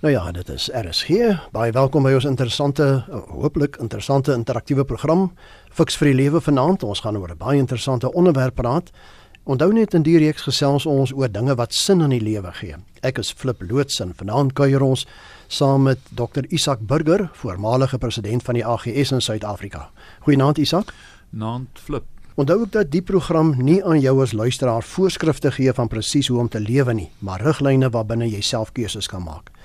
Nou 0.00 0.12
ja, 0.12 0.30
dit 0.30 0.48
is 0.48 0.68
RSG. 0.72 1.08
Baie 1.56 1.72
welkom 1.72 2.04
by 2.04 2.10
ons 2.18 2.26
interessante, 2.28 2.84
hooplik 3.32 3.78
interessante 3.80 4.34
interaktiewe 4.36 4.84
program 4.84 5.30
Fix 5.72 5.96
vir 5.96 6.10
die 6.10 6.18
lewe 6.18 6.42
vanaand. 6.44 6.82
Ons 6.84 7.00
gaan 7.00 7.16
oor 7.16 7.32
'n 7.32 7.38
baie 7.38 7.58
interessante 7.58 8.12
onderwerp 8.12 8.54
praat. 8.54 8.90
Onthou 9.44 9.72
net 9.72 9.94
in 9.94 10.02
die 10.02 10.18
reeks 10.18 10.42
gesels 10.42 10.86
ons 10.86 11.12
oor 11.12 11.32
dinge 11.32 11.54
wat 11.54 11.74
sin 11.74 12.02
aan 12.02 12.10
die 12.10 12.20
lewe 12.20 12.52
gee. 12.52 12.76
Ek 13.00 13.18
is 13.18 13.32
Flip 13.32 13.62
Loots 13.62 14.00
en 14.00 14.12
vanaand 14.14 14.52
kuier 14.52 14.82
ons 14.82 15.06
saam 15.48 15.82
met 15.82 15.98
Dr 16.10 16.44
Isak 16.48 16.80
Burger, 16.80 17.30
voormalige 17.32 17.98
president 17.98 18.42
van 18.42 18.54
die 18.54 18.66
AGS 18.66 19.12
in 19.12 19.20
Suid-Afrika. 19.20 19.90
Goeienaand 20.20 20.58
Isak. 20.58 20.92
Naand 21.30 21.68
Flip. 21.72 22.04
Onthou 22.34 22.60
ook 22.60 22.72
dat 22.72 22.90
die 22.90 23.02
program 23.02 23.54
nie 23.56 23.84
aan 23.84 24.00
jou 24.00 24.22
as 24.22 24.32
luisteraar 24.32 24.82
voorskrifte 24.82 25.50
gee 25.50 25.72
van 25.72 25.88
presies 25.88 26.28
hoe 26.28 26.38
om 26.38 26.48
te 26.48 26.60
lewe 26.60 26.94
nie, 26.94 27.10
maar 27.18 27.40
riglyne 27.40 27.90
waarbinne 27.90 28.28
jy 28.28 28.40
self 28.40 28.72
keuses 28.72 29.06
kan 29.06 29.22
maak. 29.22 29.55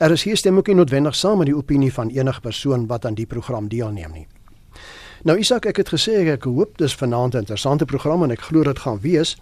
Er 0.00 0.10
is 0.10 0.22
hier 0.22 0.36
stem 0.36 0.56
ook 0.56 0.66
nie 0.66 0.74
noodwendig 0.78 1.14
saam 1.14 1.42
met 1.42 1.50
die 1.50 1.56
opinie 1.56 1.90
van 1.92 2.08
enige 2.08 2.40
persoon 2.40 2.86
wat 2.88 3.04
aan 3.04 3.14
die 3.18 3.26
program 3.28 3.66
deelneem 3.68 4.12
nie. 4.16 4.26
Nou 5.28 5.34
Isak, 5.38 5.66
ek 5.68 5.76
het 5.76 5.90
gesê 5.92 6.14
ek 6.32 6.46
hoop 6.48 6.78
dis 6.80 6.94
vanaand 6.96 7.34
'n 7.34 7.44
interessante 7.44 7.84
program 7.84 8.22
en 8.24 8.30
ek 8.30 8.40
glo 8.40 8.62
dit 8.62 8.78
gaan 8.78 9.00
wees. 9.00 9.36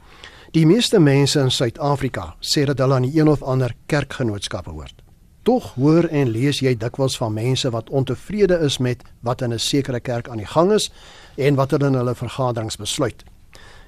Die 0.51 0.67
meeste 0.67 0.99
mense 0.99 1.41
in 1.41 1.51
Suid-Afrika 1.51 2.35
sê 2.41 2.65
dat 2.65 2.79
hulle 2.79 2.95
aan 2.95 3.07
die 3.07 3.21
een 3.21 3.29
of 3.29 3.43
ander 3.43 3.75
kerkgenootskap 3.87 4.65
behoort. 4.65 5.03
Tog 5.43 5.75
hoor 5.75 6.05
en 6.05 6.29
lees 6.29 6.59
jy 6.59 6.77
dikwels 6.77 7.17
van 7.17 7.33
mense 7.33 7.71
wat 7.71 7.91
ontevrede 7.91 8.59
is 8.59 8.79
met 8.79 9.03
wat 9.21 9.43
in 9.43 9.53
'n 9.53 9.59
sekere 9.59 10.01
kerk 10.01 10.29
aan 10.29 10.39
die 10.39 10.47
gang 10.47 10.73
is 10.73 10.91
en 11.37 11.55
wat 11.55 11.71
hulle 11.71 11.87
in 11.87 11.95
hulle 11.95 12.15
vergaderings 12.15 12.77
besluit. 12.77 13.25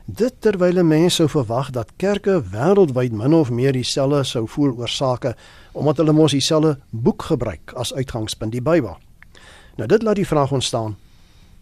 Dit 0.06 0.40
terwyl 0.40 0.84
mense 0.84 1.16
sou 1.16 1.28
verwag 1.28 1.70
dat 1.70 1.92
kerke 1.96 2.40
wêreldwyd 2.40 3.12
min 3.12 3.34
of 3.34 3.50
meer 3.50 3.72
dieselfde 3.72 4.24
sou 4.24 4.46
voel 4.48 4.72
oor 4.78 4.88
sake 4.88 5.34
omdat 5.72 5.96
hulle 5.96 6.12
mos 6.12 6.32
dieselfde 6.32 6.78
boek 6.90 7.22
gebruik 7.22 7.72
as 7.76 7.92
uitgangspunt 7.94 8.52
die 8.52 8.62
Bybel. 8.62 8.96
Nou 9.76 9.88
dit 9.88 10.02
laat 10.02 10.16
die 10.16 10.26
vraag 10.26 10.52
ontstaan: 10.52 10.96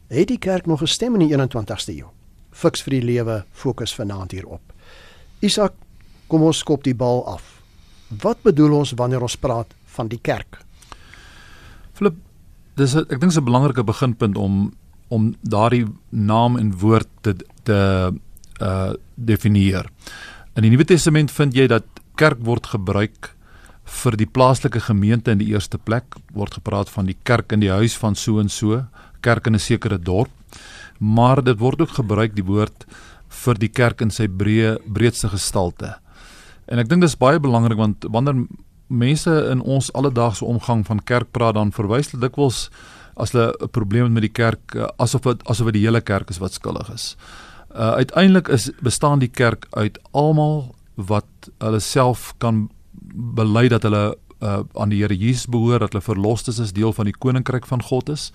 het 0.08 0.28
die 0.28 0.38
kerk 0.38 0.66
nog 0.66 0.82
'n 0.82 0.86
stem 0.86 1.14
in 1.14 1.28
die 1.28 1.36
21ste 1.36 1.92
eeu? 1.92 2.08
Fiks 2.50 2.82
vir 2.82 2.90
die 2.90 3.02
lewe 3.02 3.44
fokus 3.52 3.94
vanaand 3.94 4.30
hierop. 4.32 4.62
Isak, 5.40 5.72
kom 6.26 6.42
ons 6.42 6.58
skop 6.58 6.82
die 6.84 6.94
bal 6.94 7.26
af. 7.26 7.62
Wat 8.22 8.42
bedoel 8.42 8.72
ons 8.72 8.92
wanneer 8.92 9.22
ons 9.22 9.36
praat 9.36 9.74
van 9.84 10.08
die 10.08 10.20
kerk? 10.22 10.64
Flip, 11.92 12.14
dis 12.74 12.96
a, 12.96 13.00
ek 13.00 13.20
dink 13.20 13.32
'n 13.36 13.44
belangrike 13.44 13.84
beginpunt 13.84 14.36
om 14.36 14.72
om 15.08 15.34
daardie 15.40 15.86
naam 16.08 16.56
en 16.56 16.78
woord 16.78 17.08
te 17.20 17.36
te 17.62 18.12
uh 18.60 18.92
definieer. 19.16 19.88
In 20.56 20.62
die 20.62 20.70
Nuwe 20.70 20.84
Testament 20.84 21.30
vind 21.30 21.54
jy 21.54 21.66
dat 21.66 21.84
kerk 22.16 22.40
word 22.42 22.66
gebruik 22.66 23.32
vir 23.88 24.16
die 24.20 24.26
plaaslike 24.26 24.80
gemeente 24.84 25.32
in 25.32 25.38
die 25.38 25.52
eerste 25.52 25.78
plek 25.78 26.18
word 26.36 26.58
gepraat 26.58 26.90
van 26.92 27.06
die 27.08 27.16
kerk 27.24 27.52
in 27.52 27.60
die 27.60 27.72
huis 27.72 27.96
van 27.96 28.14
so 28.14 28.40
en 28.42 28.48
so, 28.48 28.84
kerk 29.22 29.46
in 29.46 29.54
'n 29.54 29.58
sekere 29.58 29.98
dorp. 29.98 30.30
Maar 31.00 31.42
dit 31.42 31.58
word 31.58 31.80
ook 31.80 31.94
gebruik 31.98 32.34
die 32.34 32.44
woord 32.44 32.86
vir 33.28 33.54
die 33.54 33.68
kerk 33.68 34.00
in 34.00 34.10
sy 34.10 34.26
breë 34.26 34.78
breedste 34.86 35.28
gestalte. 35.28 35.94
En 36.66 36.78
ek 36.78 36.88
dink 36.88 37.02
dis 37.02 37.16
baie 37.16 37.40
belangrik 37.40 37.78
want 37.78 38.04
wanneer 38.08 38.46
mense 38.88 39.30
in 39.50 39.60
ons 39.60 39.92
alledaagse 39.92 40.44
omgang 40.44 40.86
van 40.86 41.00
kerk 41.04 41.32
praat 41.32 41.54
dan 41.54 41.72
verwys 41.72 42.10
hulle 42.10 42.28
dikwels 42.28 42.68
as 43.16 43.32
hulle 43.32 43.52
'n 43.60 43.68
probleem 43.68 44.04
het 44.04 44.12
met 44.12 44.22
die 44.22 44.32
kerk 44.32 44.74
uh, 44.74 44.88
asof 44.98 45.22
dit 45.22 45.48
asof 45.48 45.66
dit 45.66 45.74
die 45.74 45.86
hele 45.86 46.00
kerk 46.00 46.30
is 46.30 46.38
wat 46.38 46.52
skuldig 46.52 46.88
is. 46.94 47.16
Uh 47.68 48.00
uiteindelik 48.00 48.48
is 48.48 48.70
bestaan 48.80 49.18
die 49.18 49.28
kerk 49.28 49.66
uit 49.70 49.98
almal 50.10 50.74
wat 50.94 51.50
hulle 51.58 51.80
self 51.80 52.34
kan 52.38 52.68
bely 53.12 53.68
dat 53.68 53.82
hulle 53.82 54.16
uh, 54.42 54.60
aan 54.72 54.92
die 54.92 55.02
Here 55.02 55.16
Jesus 55.16 55.46
behoort, 55.46 55.80
dat 55.80 55.92
hulle 55.92 56.04
verlostes 56.04 56.58
is, 56.58 56.72
deel 56.72 56.92
van 56.92 57.08
die 57.10 57.14
koninkryk 57.18 57.66
van 57.66 57.82
God 57.82 58.08
is. 58.08 58.30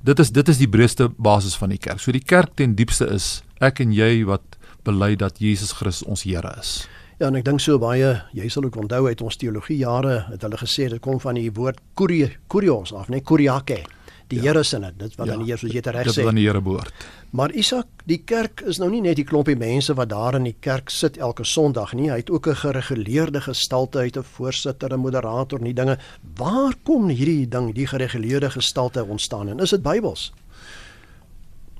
Dit 0.00 0.18
is 0.18 0.32
dit 0.32 0.48
is 0.48 0.58
die 0.58 0.68
breedste 0.68 1.08
basis 1.16 1.56
van 1.56 1.72
die 1.72 1.78
kerk. 1.78 2.00
So 2.00 2.12
die 2.12 2.24
kerk 2.24 2.56
ten 2.56 2.76
diepste 2.78 3.08
is 3.12 3.42
ek 3.60 3.80
en 3.84 3.94
jy 3.94 4.24
wat 4.28 4.58
bely 4.86 5.14
dat 5.16 5.38
Jesus 5.38 5.72
Christus 5.78 6.08
ons 6.08 6.26
Here 6.26 6.54
is. 6.58 6.82
Ja, 7.20 7.28
en 7.28 7.36
ek 7.38 7.46
dink 7.46 7.62
so 7.62 7.78
baie, 7.78 8.16
jy 8.34 8.48
sal 8.50 8.66
ook 8.66 8.80
onthou 8.82 9.06
uit 9.06 9.20
ons 9.22 9.36
teologie 9.38 9.78
jare 9.84 10.24
het 10.32 10.42
hulle 10.42 10.58
gesê 10.58 10.88
dit 10.90 11.02
kom 11.02 11.20
van 11.22 11.38
die 11.38 11.52
woord 11.54 11.78
kurios 11.94 12.90
af, 12.96 13.12
nee 13.12 13.22
kuriake 13.22 13.84
die 14.32 14.40
ja. 14.40 14.50
Here 14.50 14.64
se 14.64 14.80
dit 14.80 15.16
wat 15.16 15.26
ja. 15.26 15.32
aan 15.32 15.44
die 15.44 15.50
Here 15.50 15.60
soos 15.60 15.72
jy 15.72 15.80
dit 15.80 15.94
reg 15.94 16.08
sê 16.08 16.22
dit 16.22 16.30
aan 16.30 16.40
die 16.40 16.46
Here 16.46 16.62
behoort 16.64 17.06
maar 17.32 17.52
Isak 17.56 18.04
die 18.04 18.20
kerk 18.28 18.60
is 18.68 18.78
nou 18.78 18.90
nie 18.92 19.00
net 19.00 19.16
die 19.16 19.24
klompie 19.24 19.56
mense 19.56 19.94
wat 19.96 20.10
daar 20.10 20.36
in 20.36 20.44
die 20.44 20.56
kerk 20.60 20.90
sit 20.92 21.16
elke 21.16 21.44
Sondag 21.48 21.94
nie. 21.96 22.10
Hy 22.10 22.20
het 22.20 22.30
ook 22.30 22.46
'n 22.46 22.60
gereguleerde 22.62 23.40
gestalte 23.40 23.98
uit 23.98 24.16
'n 24.16 24.22
voorsitter 24.22 24.92
'n 24.92 25.00
moderator 25.00 25.58
en 25.58 25.64
die 25.64 25.74
dinge. 25.74 25.98
Waar 26.36 26.74
kom 26.84 27.08
hierdie 27.08 27.48
ding 27.48 27.74
die 27.74 27.86
gereguleerde 27.86 28.50
gestalte 28.50 29.04
ontstaan 29.04 29.48
en 29.48 29.58
is 29.58 29.70
dit 29.70 29.82
Bybels? 29.82 30.32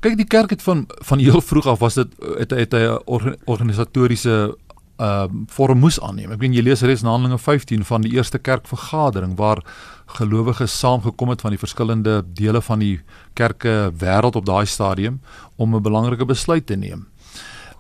Kyk 0.01 0.17
die 0.17 0.27
kerk 0.27 0.51
het 0.51 0.63
van 0.63 0.87
van 0.89 1.19
heel 1.19 1.41
vroeg 1.41 1.67
af 1.67 1.79
was 1.79 1.95
dit 1.95 2.09
het 2.39 2.51
het 2.51 2.73
'n 2.75 2.99
organisatoriese 3.45 4.57
uh 4.99 5.27
vorm 5.49 5.79
moes 5.79 6.01
aanneem. 6.01 6.33
Ek 6.33 6.41
weet 6.41 6.55
jy 6.55 6.63
lees 6.63 6.83
in 6.83 7.09
Handelinge 7.09 7.39
15 7.39 7.85
van 7.85 8.03
die 8.03 8.13
eerste 8.13 8.39
kerkvergadering 8.39 9.37
waar 9.37 9.63
gelowiges 10.19 10.79
saamgekom 10.79 11.29
het 11.33 11.41
van 11.41 11.51
die 11.51 11.59
verskillende 11.59 12.23
dele 12.27 12.61
van 12.63 12.79
die 12.79 13.01
kerke 13.35 13.93
wêreld 13.99 14.37
op 14.37 14.47
daai 14.47 14.67
stadium 14.67 15.21
om 15.57 15.75
'n 15.75 15.83
belangrike 15.83 16.25
besluit 16.25 16.67
te 16.67 16.77
neem. 16.77 17.07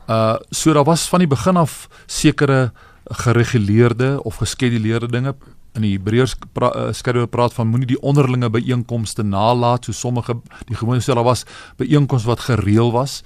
Uh 0.08 0.36
so 0.50 0.72
daar 0.72 0.84
was 0.84 1.08
van 1.08 1.18
die 1.18 1.28
begin 1.28 1.56
af 1.56 1.88
sekere 2.06 2.72
gereguleerde 3.04 4.22
of 4.24 4.36
geskeduleerde 4.36 5.08
dinge 5.08 5.34
in 5.75 5.87
die 5.87 5.94
Hebreërs 5.97 6.37
pra, 6.53 6.69
uh, 6.77 6.93
skrywe 6.93 7.27
praat 7.27 7.55
van 7.56 7.71
moenie 7.71 7.88
die 7.94 8.00
onderlinge 8.00 8.50
byeenkomste 8.53 9.25
nalat 9.25 9.88
so 9.88 9.93
sommige 9.93 10.37
die 10.69 10.77
gewone 10.77 11.00
sê 11.00 11.15
daar 11.15 11.25
was 11.25 11.47
byeenkomste 11.81 12.28
wat 12.28 12.44
gereël 12.49 12.93
was 12.93 13.22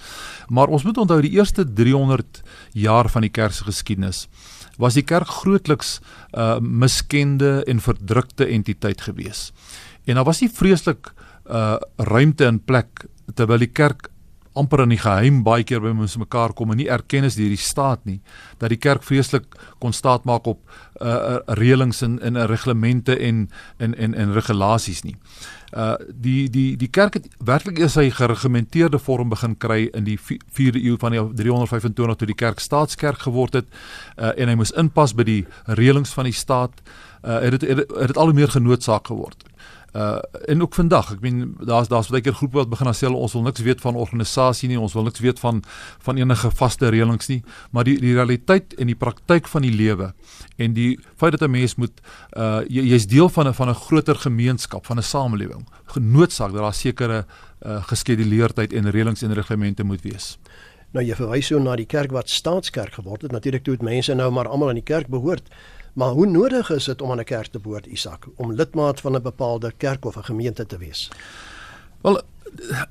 maar 0.49 0.69
ons 0.69 0.85
moet 0.87 0.99
onthou 0.99 1.21
die 1.23 1.35
eerste 1.39 1.65
300 1.67 2.43
jaar 2.73 3.11
van 3.11 3.27
die 3.27 3.35
kerk 3.35 3.53
se 3.53 3.65
geskiedenis 3.65 4.27
was 4.79 4.97
die 4.97 5.05
kerk 5.05 5.29
grootliks 5.41 6.01
'n 6.33 6.41
uh, 6.41 6.59
miskende 6.61 7.65
en 7.65 7.81
verdrukte 7.81 8.47
entiteit 8.47 9.01
gewees. 9.01 9.53
En 10.05 10.15
daar 10.15 10.25
was 10.25 10.41
nie 10.41 10.51
vreeslik 10.51 11.13
uh 11.47 11.77
ruimte 11.97 12.45
in 12.45 12.59
plek 12.65 13.07
terwyl 13.35 13.59
die 13.59 13.73
kerk 13.73 14.09
amper 14.57 14.83
in 14.87 14.95
die 14.95 15.01
geheim 15.01 15.43
baie 15.47 15.65
keer 15.65 15.83
by 15.85 15.93
ons 15.93 16.17
mekaar 16.21 16.55
kom 16.57 16.73
en 16.73 16.81
nie 16.81 16.89
erken 16.93 17.27
is 17.29 17.37
deur 17.39 17.53
die 17.53 17.61
staat 17.61 18.05
nie 18.09 18.21
dat 18.61 18.73
die 18.73 18.81
kerk 18.81 19.05
vreeslik 19.07 19.47
kon 19.83 19.93
staat 19.93 20.25
maak 20.29 20.47
op 20.47 20.63
uh 21.01 21.39
reëlings 21.59 22.03
en 22.03 22.19
in 22.25 22.37
reglemente 22.49 23.17
en 23.19 23.49
en 23.79 23.95
en 23.95 24.15
en 24.15 24.33
regulasies 24.33 25.03
nie. 25.05 25.17
Uh 25.77 25.95
die 26.09 26.49
die 26.51 26.77
die 26.77 26.89
kerk 26.89 27.19
het 27.19 27.29
werklik 27.45 27.79
eers 27.79 27.97
sy 27.99 28.09
geregimenteerde 28.11 28.99
vorm 28.99 29.29
begin 29.29 29.57
kry 29.59 29.91
in 29.93 30.05
die 30.05 30.19
4de 30.19 30.81
eeu 30.81 30.97
van 31.03 31.13
die 31.13 31.25
325 31.43 32.17
toe 32.17 32.31
die 32.33 32.39
kerk 32.39 32.61
staatskerk 32.61 33.27
geword 33.27 33.61
het 33.61 33.69
uh 34.17 34.33
en 34.37 34.49
hy 34.49 34.55
moes 34.55 34.73
inpas 34.73 35.15
by 35.15 35.27
die 35.27 35.43
reëlings 35.67 36.15
van 36.17 36.31
die 36.31 36.37
staat. 36.37 36.73
Uh 37.23 37.41
het 37.45 37.59
dit 37.59 37.69
het, 37.69 37.79
het, 37.79 37.99
het 38.09 38.17
al 38.17 38.33
hoe 38.33 38.39
meer 38.41 38.51
genoodsaak 38.55 39.07
geword. 39.13 39.45
Uh 39.97 40.19
en 40.53 40.63
ook 40.63 40.75
vandag, 40.75 41.07
ek 41.15 41.21
meen 41.25 41.55
daar's 41.65 41.89
daar's 41.89 42.11
baie 42.13 42.21
keer 42.21 42.35
groepe 42.37 42.59
wat 42.59 42.69
begin 42.69 42.91
sê 42.93 43.09
ons 43.09 43.33
wil 43.33 43.45
niks 43.47 43.63
weet 43.65 43.81
van 43.81 43.97
organisasie 43.97 44.69
nie, 44.69 44.77
ons 44.81 44.93
wil 44.93 45.07
niks 45.07 45.23
weet 45.25 45.41
van 45.41 45.63
van 46.05 46.21
enige 46.21 46.51
vaste 46.59 46.91
reëlings 46.93 47.31
nie, 47.33 47.39
maar 47.73 47.89
die 47.89 47.97
die 48.03 48.13
realiteit 48.19 48.75
en 48.77 48.91
die 48.93 48.99
praktyk 48.99 49.49
van 49.49 49.65
die 49.65 49.73
lewe 49.73 50.13
en 50.61 50.77
die 50.77 50.99
feit 51.17 51.33
dat 51.33 51.49
'n 51.49 51.51
mens 51.51 51.77
moet 51.81 52.05
uh 52.37 52.61
jy's 52.69 53.07
deel 53.07 53.29
van 53.29 53.49
'n 53.49 53.55
van 53.55 53.71
'n 53.71 53.75
groter 53.75 54.17
gemeenskap, 54.27 54.87
van 54.87 54.99
'n 54.99 55.03
samelewing, 55.03 55.65
genootsaak 55.87 56.53
dat 56.53 56.61
daar 56.61 56.75
sekere 56.75 57.25
uh 57.65 57.83
geskeduleerdheid 57.83 58.73
en 58.73 58.91
reëlings 58.91 59.23
en 59.23 59.33
reglemente 59.33 59.85
moet 59.85 60.03
wees. 60.03 60.39
Nou 60.93 61.05
jy 61.05 61.17
verwys 61.19 61.47
so 61.47 61.59
na 61.59 61.75
die 61.77 61.87
kerk 61.87 62.13
wat 62.15 62.31
staatskerk 62.33 62.95
geword 62.95 63.23
het. 63.23 63.33
Natuurlik 63.33 63.65
toe 63.65 63.75
het 63.75 63.83
mense 63.83 64.15
nou 64.15 64.31
maar 64.31 64.49
almal 64.49 64.69
aan 64.69 64.81
die 64.81 64.87
kerk 64.87 65.09
behoort. 65.09 65.49
Maar 65.97 66.09
hoe 66.09 66.27
nodig 66.27 66.71
is 66.71 66.85
dit 66.85 67.03
om 67.03 67.11
aan 67.11 67.21
'n 67.21 67.25
kerk 67.25 67.47
te 67.47 67.59
behoort, 67.59 67.87
Isak, 67.87 68.27
om 68.37 68.53
lidmaat 68.53 69.01
van 69.01 69.15
'n 69.17 69.23
bepaalde 69.23 69.73
kerk 69.77 70.05
of 70.05 70.17
'n 70.17 70.25
gemeente 70.25 70.67
te 70.67 70.79
wees? 70.79 71.11
Wel, 72.01 72.21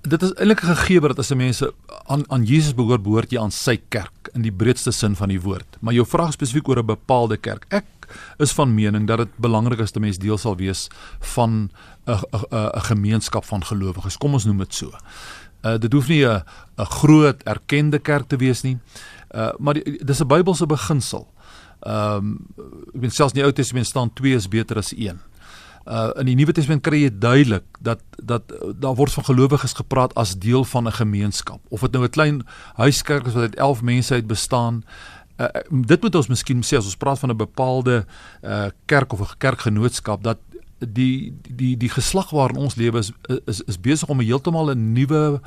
dit 0.02 0.22
is 0.22 0.34
eintlik 0.34 0.62
'n 0.62 0.76
gegeewe 0.76 1.08
dat 1.08 1.20
as 1.20 1.30
'n 1.30 1.38
mens 1.38 1.64
aan 2.06 2.24
aan 2.32 2.44
Jesus 2.44 2.74
behoort, 2.74 3.04
behoort 3.04 3.32
jy 3.32 3.40
aan 3.40 3.52
sy 3.52 3.82
kerk 3.88 4.30
in 4.34 4.42
die 4.42 4.52
breedste 4.52 4.92
sin 4.92 5.16
van 5.16 5.28
die 5.28 5.42
woord. 5.42 5.78
Maar 5.80 5.94
jou 5.94 6.08
vraag 6.08 6.32
spesifiek 6.32 6.68
oor 6.68 6.78
'n 6.78 6.86
bepaalde 6.86 7.38
kerk. 7.38 7.66
Ek 7.70 7.86
is 8.38 8.52
van 8.52 8.74
mening 8.74 9.08
dat 9.08 9.18
dit 9.18 9.38
belangrik 9.38 9.80
is 9.80 9.92
dat 9.92 10.02
'n 10.02 10.06
mens 10.06 10.18
deel 10.18 10.38
sal 10.38 10.56
wees 10.56 10.88
van 11.20 11.70
'n 12.06 12.20
'n 12.52 12.82
gemeenskap 12.82 13.46
van 13.46 13.64
gelowiges. 13.64 14.18
Kom 14.18 14.34
ons 14.34 14.46
noem 14.46 14.58
dit 14.58 14.74
so. 14.74 14.92
Uh 15.62 15.78
dit 15.78 15.94
hoef 15.94 16.08
nie 16.08 16.26
'n 16.26 16.44
'n 16.78 16.86
groot 16.86 17.44
erkende 17.44 18.00
kerk 18.00 18.28
te 18.28 18.38
wees 18.38 18.62
nie. 18.62 18.78
Uh 19.36 19.52
maar 19.58 19.74
dis 20.06 20.20
'n 20.20 20.28
Bybelse 20.28 20.66
beginsel 20.66 21.34
Ehm 21.86 22.18
um, 22.18 22.38
ek 22.96 23.02
weet 23.02 23.14
selfs 23.14 23.36
in 23.36 23.42
die 23.42 23.46
Ou 23.46 23.54
Testament 23.54 23.88
staan 23.88 24.14
2 24.18 24.36
is 24.36 24.48
beter 24.50 24.78
as 24.82 24.94
1. 24.94 25.20
Uh 25.86 26.10
in 26.18 26.32
die 26.32 26.36
Nuwe 26.36 26.54
Testament 26.58 26.82
kry 26.82 27.04
jy 27.04 27.12
duidelik 27.14 27.66
dat 27.80 28.02
dat 28.18 28.50
daar 28.74 28.98
word 28.98 29.14
van 29.14 29.28
gelowiges 29.28 29.78
gepraat 29.78 30.16
as 30.18 30.34
deel 30.42 30.66
van 30.66 30.88
'n 30.88 30.98
gemeenskap. 30.98 31.62
Of 31.70 31.86
dit 31.86 31.92
nou 31.92 32.04
'n 32.04 32.10
klein 32.10 32.42
huiskerk 32.76 33.28
is 33.28 33.34
wat 33.34 33.44
uit 33.44 33.56
11 33.56 33.82
mense 33.82 34.14
uit 34.14 34.28
bestaan, 34.28 34.84
uh, 35.38 35.46
dit 35.70 36.02
moet 36.02 36.16
ons 36.16 36.28
miskien 36.28 36.64
sê 36.64 36.78
as 36.78 36.90
ons 36.90 36.98
praat 36.98 37.20
van 37.20 37.30
'n 37.30 37.38
bepaalde 37.38 38.06
uh, 38.44 38.68
kerk 38.86 39.14
of 39.14 39.20
'n 39.20 39.38
kerkgenootskap 39.38 40.24
dat 40.24 40.38
die 40.80 41.38
die 41.50 41.78
die 41.78 41.90
geslag 41.90 42.30
waarin 42.30 42.58
ons 42.58 42.76
lewe 42.76 43.00
is 43.00 43.12
is 43.46 43.62
is 43.62 43.80
besig 43.80 44.10
om 44.10 44.18
'n 44.18 44.26
heeltemal 44.26 44.72
'n 44.72 44.94
nuwe 44.94 45.42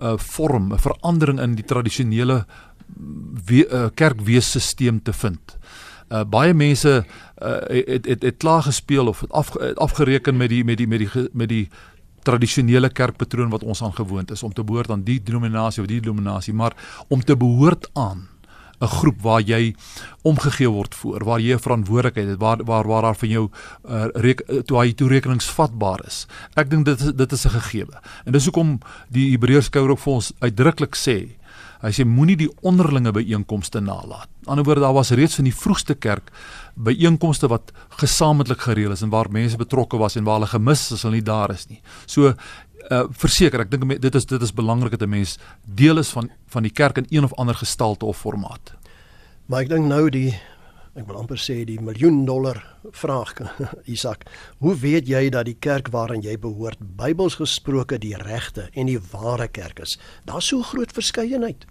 uh, 0.00 0.16
vorm, 0.16 0.72
'n 0.72 0.78
verandering 0.78 1.40
in 1.40 1.54
die 1.54 1.64
tradisionele 1.64 2.46
uh, 3.46 3.86
kerkweesstelsel 3.94 5.00
te 5.02 5.12
vind. 5.12 5.56
Uh, 6.08 6.22
baie 6.24 6.54
mense 6.54 7.04
uh, 7.42 7.56
het 7.66 8.06
het 8.06 8.22
het 8.22 8.36
klaar 8.36 8.62
gespeel 8.62 9.06
of 9.06 9.20
het, 9.20 9.32
af, 9.32 9.52
het 9.58 9.78
afgereken 9.78 10.36
met 10.36 10.48
die 10.48 10.64
met 10.64 10.76
die 10.76 10.86
met 10.86 10.98
die 10.98 11.28
met 11.32 11.48
die 11.48 11.68
tradisionele 12.26 12.90
kerkpatroon 12.90 13.50
wat 13.50 13.62
ons 13.62 13.82
aangewoond 13.82 14.30
is 14.30 14.42
om 14.42 14.52
te 14.52 14.64
behoort 14.64 14.90
aan 14.90 15.04
die 15.06 15.20
denominasie 15.22 15.82
of 15.82 15.88
die 15.90 16.00
denominasie, 16.00 16.54
maar 16.54 16.74
om 17.08 17.22
te 17.22 17.36
behoort 17.36 17.90
aan 17.92 18.28
'n 18.80 18.86
groep 18.86 19.22
waar 19.22 19.40
jy 19.40 19.74
omgegee 20.22 20.68
word 20.68 20.94
voor, 20.94 21.24
waar 21.24 21.40
jy 21.40 21.54
'n 21.54 21.58
verantwoordelikheid 21.58 22.28
het, 22.28 22.38
waar 22.38 22.64
waar 22.64 22.86
waar 22.86 23.02
daar 23.02 23.16
van 23.16 23.28
jou 23.28 23.48
uh, 23.88 24.04
rek, 24.12 24.44
toe 24.64 24.78
hy 24.78 24.92
toerekeningsvatbaar 24.92 26.04
is. 26.06 26.26
Ek 26.54 26.70
dink 26.70 26.84
dit 26.84 27.16
dit 27.16 27.32
is 27.32 27.44
'n 27.46 27.50
gegewe. 27.50 28.00
En 28.24 28.32
dis 28.32 28.44
hoekom 28.44 28.78
die 29.08 29.30
Hebreërs 29.30 29.64
skouer 29.64 29.90
ook 29.90 29.98
vir 29.98 30.12
ons 30.12 30.32
uitdruklik 30.38 30.94
sê 30.96 31.35
Hy 31.82 31.92
sê 31.92 32.04
moenie 32.08 32.36
die 32.36 32.50
onderlinge 32.62 33.12
byeenkomste 33.12 33.80
nalat. 33.80 34.26
Aan 34.26 34.42
die 34.42 34.50
ander 34.54 34.64
woord 34.64 34.80
daar 34.84 34.94
was 34.96 35.10
reeds 35.10 35.36
van 35.38 35.44
die 35.44 35.54
vroegste 35.54 35.94
kerk 35.94 36.30
byeenkomste 36.74 37.48
wat 37.48 37.72
gesamentlik 38.00 38.60
gereël 38.60 38.92
is 38.92 39.02
en 39.02 39.10
waar 39.10 39.30
mense 39.32 39.56
betrokke 39.56 39.98
was 40.00 40.16
en 40.16 40.24
waar 40.24 40.40
hulle 40.40 40.52
gemis 40.52 40.90
is 40.92 41.02
hulle 41.02 41.18
nie 41.18 41.26
daar 41.26 41.52
is 41.54 41.68
nie. 41.68 41.80
So 42.06 42.34
uh 42.86 43.04
verseker 43.10 43.64
ek 43.64 43.70
dink 43.70 44.00
dit 44.00 44.14
is 44.14 44.26
dit 44.26 44.42
is 44.42 44.54
belangrik 44.54 44.92
dat 44.94 45.02
'n 45.02 45.10
mens 45.10 45.38
deel 45.64 45.98
is 45.98 46.10
van 46.10 46.30
van 46.46 46.62
die 46.62 46.72
kerk 46.72 46.98
in 46.98 47.06
een 47.10 47.24
of 47.24 47.34
ander 47.34 47.54
gestalte 47.54 48.06
of 48.06 48.16
formaat. 48.16 48.74
Maar 49.46 49.60
ek 49.60 49.68
dink 49.68 49.86
nou 49.86 50.10
die 50.10 50.38
ek 50.96 51.04
wil 51.04 51.18
amper 51.20 51.40
sê 51.40 51.58
die 51.68 51.76
miljoen 51.84 52.22
dollar 52.24 52.62
vraag 52.96 53.34
Isak, 53.94 54.24
hoe 54.64 54.72
weet 54.80 55.08
jy 55.10 55.26
dat 55.32 55.44
die 55.48 55.56
kerk 55.60 55.90
waaraan 55.92 56.24
jy 56.24 56.38
behoort 56.40 56.80
Bybels 56.96 57.36
gesproke 57.36 57.98
die 58.00 58.14
regte 58.16 58.70
en 58.72 58.88
die 58.88 59.00
ware 59.12 59.48
kerk 59.48 59.82
is? 59.84 59.98
Daar's 60.24 60.48
so 60.48 60.64
groot 60.64 60.94
verskeidenheid. 60.96 61.66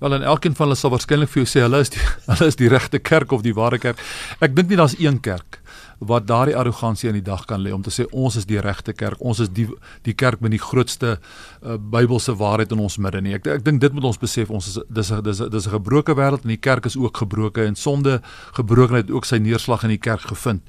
Wel 0.00 0.16
en 0.16 0.24
elkeen 0.24 0.56
van 0.56 0.70
hulle 0.70 0.78
sal 0.80 0.94
waarskynlik 0.94 1.28
vir 1.28 1.42
jou 1.42 1.50
sê 1.52 1.64
hulle 1.66 1.82
is 1.84 1.92
die 1.92 2.00
hulle 2.30 2.48
is 2.48 2.56
die 2.56 2.72
regte 2.72 3.02
kerk 3.04 3.36
of 3.36 3.44
die 3.44 3.56
ware 3.56 3.78
kerk. 3.82 4.00
Ek 4.40 4.56
dink 4.56 4.72
nie 4.72 4.80
daar's 4.80 4.96
een 4.96 5.20
kerk 5.20 5.59
wat 6.00 6.26
daardie 6.26 6.56
arrogansie 6.56 7.10
aan 7.10 7.18
die 7.18 7.24
dag 7.24 7.44
kan 7.44 7.60
lê 7.60 7.72
om 7.76 7.82
te 7.84 7.92
sê 7.92 8.06
ons 8.10 8.36
is 8.36 8.46
die 8.48 8.60
regte 8.60 8.94
kerk, 8.96 9.20
ons 9.20 9.42
is 9.44 9.50
die 9.52 9.66
die 10.06 10.14
kerk 10.16 10.40
met 10.40 10.54
die 10.54 10.62
grootste 10.62 11.18
uh, 11.18 11.76
Bybelse 11.76 12.34
waarheid 12.40 12.72
in 12.72 12.80
ons 12.80 12.96
midde 12.96 13.20
nie. 13.20 13.34
Ek 13.36 13.48
ek 13.58 13.64
dink 13.66 13.82
dit 13.82 13.92
moet 13.92 14.08
ons 14.08 14.20
besef, 14.20 14.50
ons 14.50 14.70
is 14.70 14.78
dis 14.88 15.12
'n 15.12 15.22
dis 15.22 15.40
'n 15.40 15.50
dis 15.52 15.66
'n 15.66 15.76
gebroke 15.76 16.16
wêreld 16.16 16.44
en 16.44 16.54
die 16.54 16.64
kerk 16.68 16.86
is 16.86 16.96
ook 16.96 17.20
gebroke 17.20 17.64
en 17.64 17.76
sonde 17.76 18.20
gebrokenheid 18.56 19.10
ook 19.10 19.24
sy 19.24 19.36
neerslag 19.36 19.84
in 19.84 19.96
die 19.96 20.04
kerk 20.08 20.24
gevind. 20.32 20.62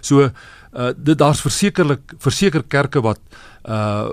So 0.00 0.30
uh 0.72 0.92
dit 0.96 1.18
daar's 1.18 1.40
versekerlik 1.40 2.14
verseker 2.18 2.62
kerke 2.62 3.02
wat 3.02 3.20
uh 3.68 4.08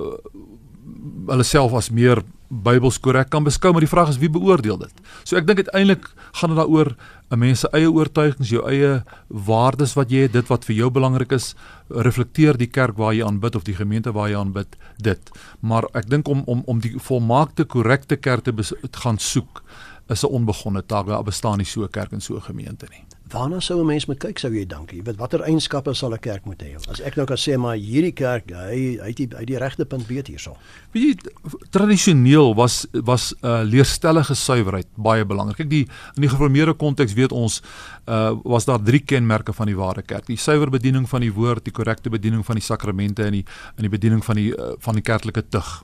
hulle 1.28 1.44
self 1.44 1.74
as 1.74 1.90
meer 1.92 2.24
Bybels 2.50 3.00
korrek 3.00 3.30
kan 3.30 3.44
beskou, 3.44 3.74
maar 3.74 3.84
die 3.84 3.92
vraag 3.92 4.10
is 4.10 4.20
wie 4.22 4.30
beoordeel 4.32 4.78
dit? 4.78 5.02
So 5.28 5.36
ek 5.36 5.48
dink 5.48 5.60
uiteindelik 5.60 6.08
gaan 6.40 6.54
dit 6.54 6.60
daaroor 6.60 6.96
'n 7.32 7.40
mens 7.40 7.60
se 7.60 7.70
eie 7.74 7.92
oortuigings, 7.92 8.50
jou 8.50 8.64
eie 8.70 9.04
waardes 9.28 9.94
wat 9.96 10.10
jy 10.10 10.22
het, 10.22 10.34
dit 10.34 10.48
wat 10.48 10.66
vir 10.66 10.76
jou 10.76 10.90
belangrik 10.90 11.32
is, 11.32 11.56
reflekteer 11.90 12.58
die 12.58 12.72
kerk 12.72 12.98
waar 12.98 13.14
jy 13.14 13.26
aanbid 13.26 13.56
of 13.56 13.64
die 13.64 13.76
gemeente 13.76 14.12
waar 14.12 14.30
jy 14.30 14.38
aanbid 14.38 14.78
dit. 14.98 15.32
Maar 15.60 15.84
ek 15.94 16.10
dink 16.10 16.28
om 16.28 16.44
om 16.46 16.64
om 16.66 16.80
die 16.80 16.96
volmaakte 17.00 17.66
korrekte 17.66 18.16
kerk 18.16 18.44
te 18.44 18.54
gaan 18.92 19.18
soek 19.18 19.64
is 20.10 20.24
'n 20.24 20.32
onbegonne 20.32 20.86
taak. 20.86 21.08
Daar 21.08 21.24
bestaan 21.24 21.58
nie 21.58 21.66
so 21.66 21.84
'n 21.84 21.90
kerk 21.90 22.12
en 22.12 22.22
so 22.22 22.36
'n 22.36 22.42
gemeente 22.42 22.88
nie. 22.90 23.17
Waarna 23.32 23.60
sou 23.60 23.82
'n 23.82 23.86
mens 23.86 24.06
moet 24.06 24.20
kyk 24.20 24.40
sou 24.40 24.52
jy 24.54 24.66
dink? 24.66 24.92
Jy 24.92 25.04
weet 25.04 25.18
watter 25.18 25.42
eienskappe 25.42 25.94
sal 25.94 26.14
'n 26.14 26.20
kerk 26.20 26.46
moet 26.46 26.62
hê? 26.64 26.76
As 26.90 27.02
ek 27.02 27.16
nou 27.16 27.26
kan 27.26 27.38
sê 27.38 27.58
maar 27.58 27.76
hierdie 27.76 28.14
kerk, 28.14 28.52
hy 28.52 28.98
hy 29.02 29.08
het 29.08 29.18
die, 29.18 29.30
hy 29.38 29.46
die 29.46 29.58
regte 29.58 29.86
punt 29.86 30.08
weet 30.08 30.28
hierso. 30.28 30.56
Weet 30.94 31.04
jy 31.04 31.52
tradisioneel 31.70 32.56
was 32.56 32.88
was 32.94 33.34
'n 33.42 33.48
uh, 33.48 33.64
leerstellige 33.64 34.36
suiwerheid 34.36 34.88
baie 34.96 35.26
belangrik. 35.26 35.58
Kyk 35.58 35.70
die 35.70 35.88
in 36.16 36.22
die 36.22 36.30
geformeerde 36.30 36.74
konteks 36.74 37.14
weet 37.14 37.32
ons 37.32 37.62
uh 38.08 38.36
was 38.44 38.66
daar 38.66 38.80
drie 38.84 39.00
kenmerke 39.04 39.54
van 39.54 39.68
die 39.68 39.76
ware 39.76 40.02
kerk. 40.02 40.26
Die 40.28 40.38
suiwer 40.40 40.70
bediening 40.72 41.08
van 41.10 41.22
die 41.22 41.32
woord, 41.34 41.66
die 41.66 41.74
korrekte 41.76 42.10
bediening 42.10 42.46
van 42.46 42.56
die 42.56 42.64
sakramente 42.64 43.26
en 43.26 43.36
die 43.36 43.44
in 43.76 43.84
die 43.84 43.92
bediening 43.92 44.24
van 44.24 44.40
die 44.40 44.50
uh, 44.56 44.76
van 44.80 44.96
die 44.96 45.04
kerklike 45.04 45.44
tug. 45.50 45.84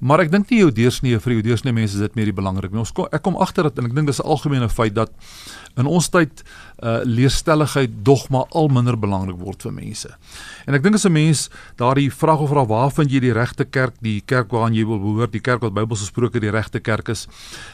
Maar 0.00 0.26
ek 0.26 0.30
dink 0.30 0.50
nie 0.50 0.60
jou 0.60 0.70
deursnee 0.70 1.18
vir 1.18 1.36
jou 1.36 1.42
deursnee 1.42 1.74
mense 1.74 1.98
is 1.98 2.04
dit 2.06 2.14
meer 2.18 2.30
die 2.30 2.36
belangrik 2.36 2.70
nie. 2.72 2.84
Ons 2.84 2.94
kom 2.94 3.10
ek 3.10 3.24
kom 3.26 3.38
agter 3.42 3.66
dat 3.66 3.78
en 3.78 3.90
ek 3.90 3.96
dink 3.96 4.06
dis 4.06 4.22
'n 4.22 4.26
algemene 4.26 4.68
feit 4.68 4.94
dat 4.94 5.10
in 5.76 5.86
ons 5.86 6.08
tyd 6.08 6.44
uh 6.84 7.00
leerstelligheid 7.04 7.90
dogma 8.04 8.44
al 8.50 8.68
minder 8.68 8.96
belangrik 8.96 9.38
word 9.40 9.62
vir 9.62 9.72
mense. 9.72 10.10
En 10.66 10.74
ek 10.74 10.82
dink 10.82 10.94
as 10.94 11.06
'n 11.06 11.12
mens 11.12 11.48
daardie 11.76 12.10
vraag 12.10 12.40
of 12.40 12.50
vra 12.50 12.64
waar 12.64 12.90
vind 12.90 13.10
jy 13.10 13.20
die 13.20 13.32
regte 13.32 13.64
kerk, 13.64 13.94
die 14.00 14.20
kerk 14.20 14.50
waaraan 14.50 14.74
jy 14.74 14.84
wil 14.86 14.98
behoort, 14.98 15.32
die 15.32 15.40
kerk 15.40 15.60
wat 15.62 15.74
Bybels 15.74 16.00
gesproke 16.00 16.40
die 16.40 16.50
regte 16.50 16.80
kerk 16.80 17.08
is. 17.08 17.26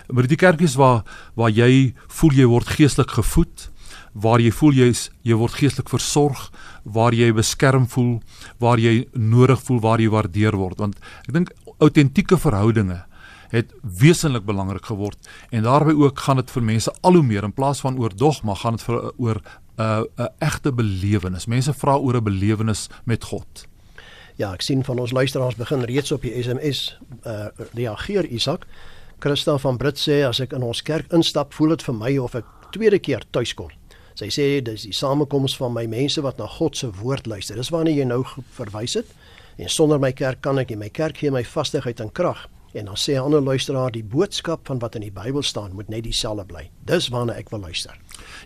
Maar 0.09 0.27
die 0.27 0.37
kerk 0.37 0.61
is 0.61 0.75
waar 0.75 1.05
waar 1.35 1.50
jy 1.50 1.95
voel 2.09 2.33
jy 2.33 2.47
word 2.47 2.67
geestelik 2.67 3.11
gevoed, 3.11 3.71
waar 4.12 4.41
jy 4.41 4.50
voel 4.53 4.73
jy's 4.73 5.11
jy 5.23 5.37
word 5.38 5.56
geestelik 5.56 5.88
versorg, 5.88 6.50
waar 6.85 7.14
jy 7.14 7.32
beskerm 7.32 7.87
voel, 7.88 8.20
waar 8.59 8.79
jy 8.79 9.09
nodig 9.14 9.62
voel, 9.62 9.81
waar 9.81 10.00
jy 10.00 10.11
waardeer 10.12 10.56
word. 10.56 10.79
Want 10.79 11.00
ek 11.29 11.32
dink 11.32 11.53
autentieke 11.79 12.38
verhoudinge 12.38 13.03
het 13.53 13.73
wesenlik 13.82 14.47
belangrik 14.49 14.87
geword 14.88 15.29
en 15.53 15.67
daarbey 15.67 15.93
ook 15.94 16.19
gaan 16.25 16.41
dit 16.41 16.50
vir 16.50 16.64
mense 16.64 16.93
al 17.05 17.19
hoe 17.19 17.26
meer 17.26 17.44
in 17.44 17.53
plaas 17.53 17.82
van 17.85 17.99
oor 18.00 18.14
dogma 18.17 18.55
gaan 18.56 18.79
dit 18.79 18.87
vir 18.88 19.12
oor 19.17 19.43
'n 19.76 19.82
uh, 19.82 20.25
'n 20.25 20.29
egte 20.38 20.73
belewenis. 20.73 21.47
Mense 21.47 21.73
vra 21.73 21.97
oor 21.97 22.17
'n 22.17 22.25
belewenis 22.25 22.88
met 23.05 23.25
God. 23.25 23.67
Ja, 24.37 24.53
ek 24.53 24.62
sien 24.62 24.85
van 24.85 24.99
ons 24.99 25.12
luisteraars 25.12 25.55
begin 25.55 25.85
reeds 25.85 26.12
op 26.12 26.23
die 26.23 26.43
SMS 26.43 26.99
uh 27.26 27.47
reageer 27.75 28.25
Isak. 28.25 28.67
Christa 29.19 29.59
van 29.59 29.76
Brit 29.76 29.99
sê 29.99 30.25
as 30.26 30.41
ek 30.41 30.53
in 30.53 30.62
ons 30.62 30.82
kerk 30.82 31.12
instap, 31.12 31.53
voel 31.55 31.69
dit 31.69 31.82
vir 31.82 31.94
my 31.94 32.19
of 32.19 32.35
ek 32.35 32.44
tweede 32.70 32.99
keer 32.99 33.23
tuis 33.31 33.55
kom. 33.55 33.70
Sy 34.14 34.29
sê 34.29 34.47
dis 34.64 34.87
die 34.87 34.94
samekoms 34.97 35.56
van 35.56 35.73
my 35.73 35.87
mense 35.87 36.20
wat 36.25 36.38
na 36.38 36.47
God 36.47 36.76
se 36.76 36.91
woord 37.00 37.26
luister. 37.26 37.56
Dis 37.56 37.73
waarna 37.73 37.91
jy 37.91 38.05
nou 38.05 38.23
verwys 38.59 38.94
het. 39.00 39.12
En 39.59 39.69
sonder 39.69 40.00
my 40.00 40.12
kerk 40.17 40.41
kan 40.44 40.59
ek 40.59 40.73
nie. 40.73 40.81
My 40.81 40.88
kerk 40.88 41.20
gee 41.20 41.31
my 41.31 41.44
vastigheid 41.44 42.00
en 42.00 42.12
krag. 42.12 42.49
En 42.73 42.88
dan 42.88 42.97
sê 42.97 43.14
'n 43.14 43.25
ander 43.25 43.41
luisteraar 43.41 43.93
die 43.93 44.05
boodskap 44.05 44.67
van 44.67 44.79
wat 44.79 44.94
in 44.94 45.03
die 45.03 45.12
Bybel 45.12 45.43
staan 45.43 45.75
moet 45.75 45.88
net 45.88 46.05
dieselfde 46.05 46.44
bly. 46.44 46.70
Dis 46.85 47.09
waarna 47.09 47.35
ek 47.35 47.50
wil 47.50 47.61
luister. 47.61 47.99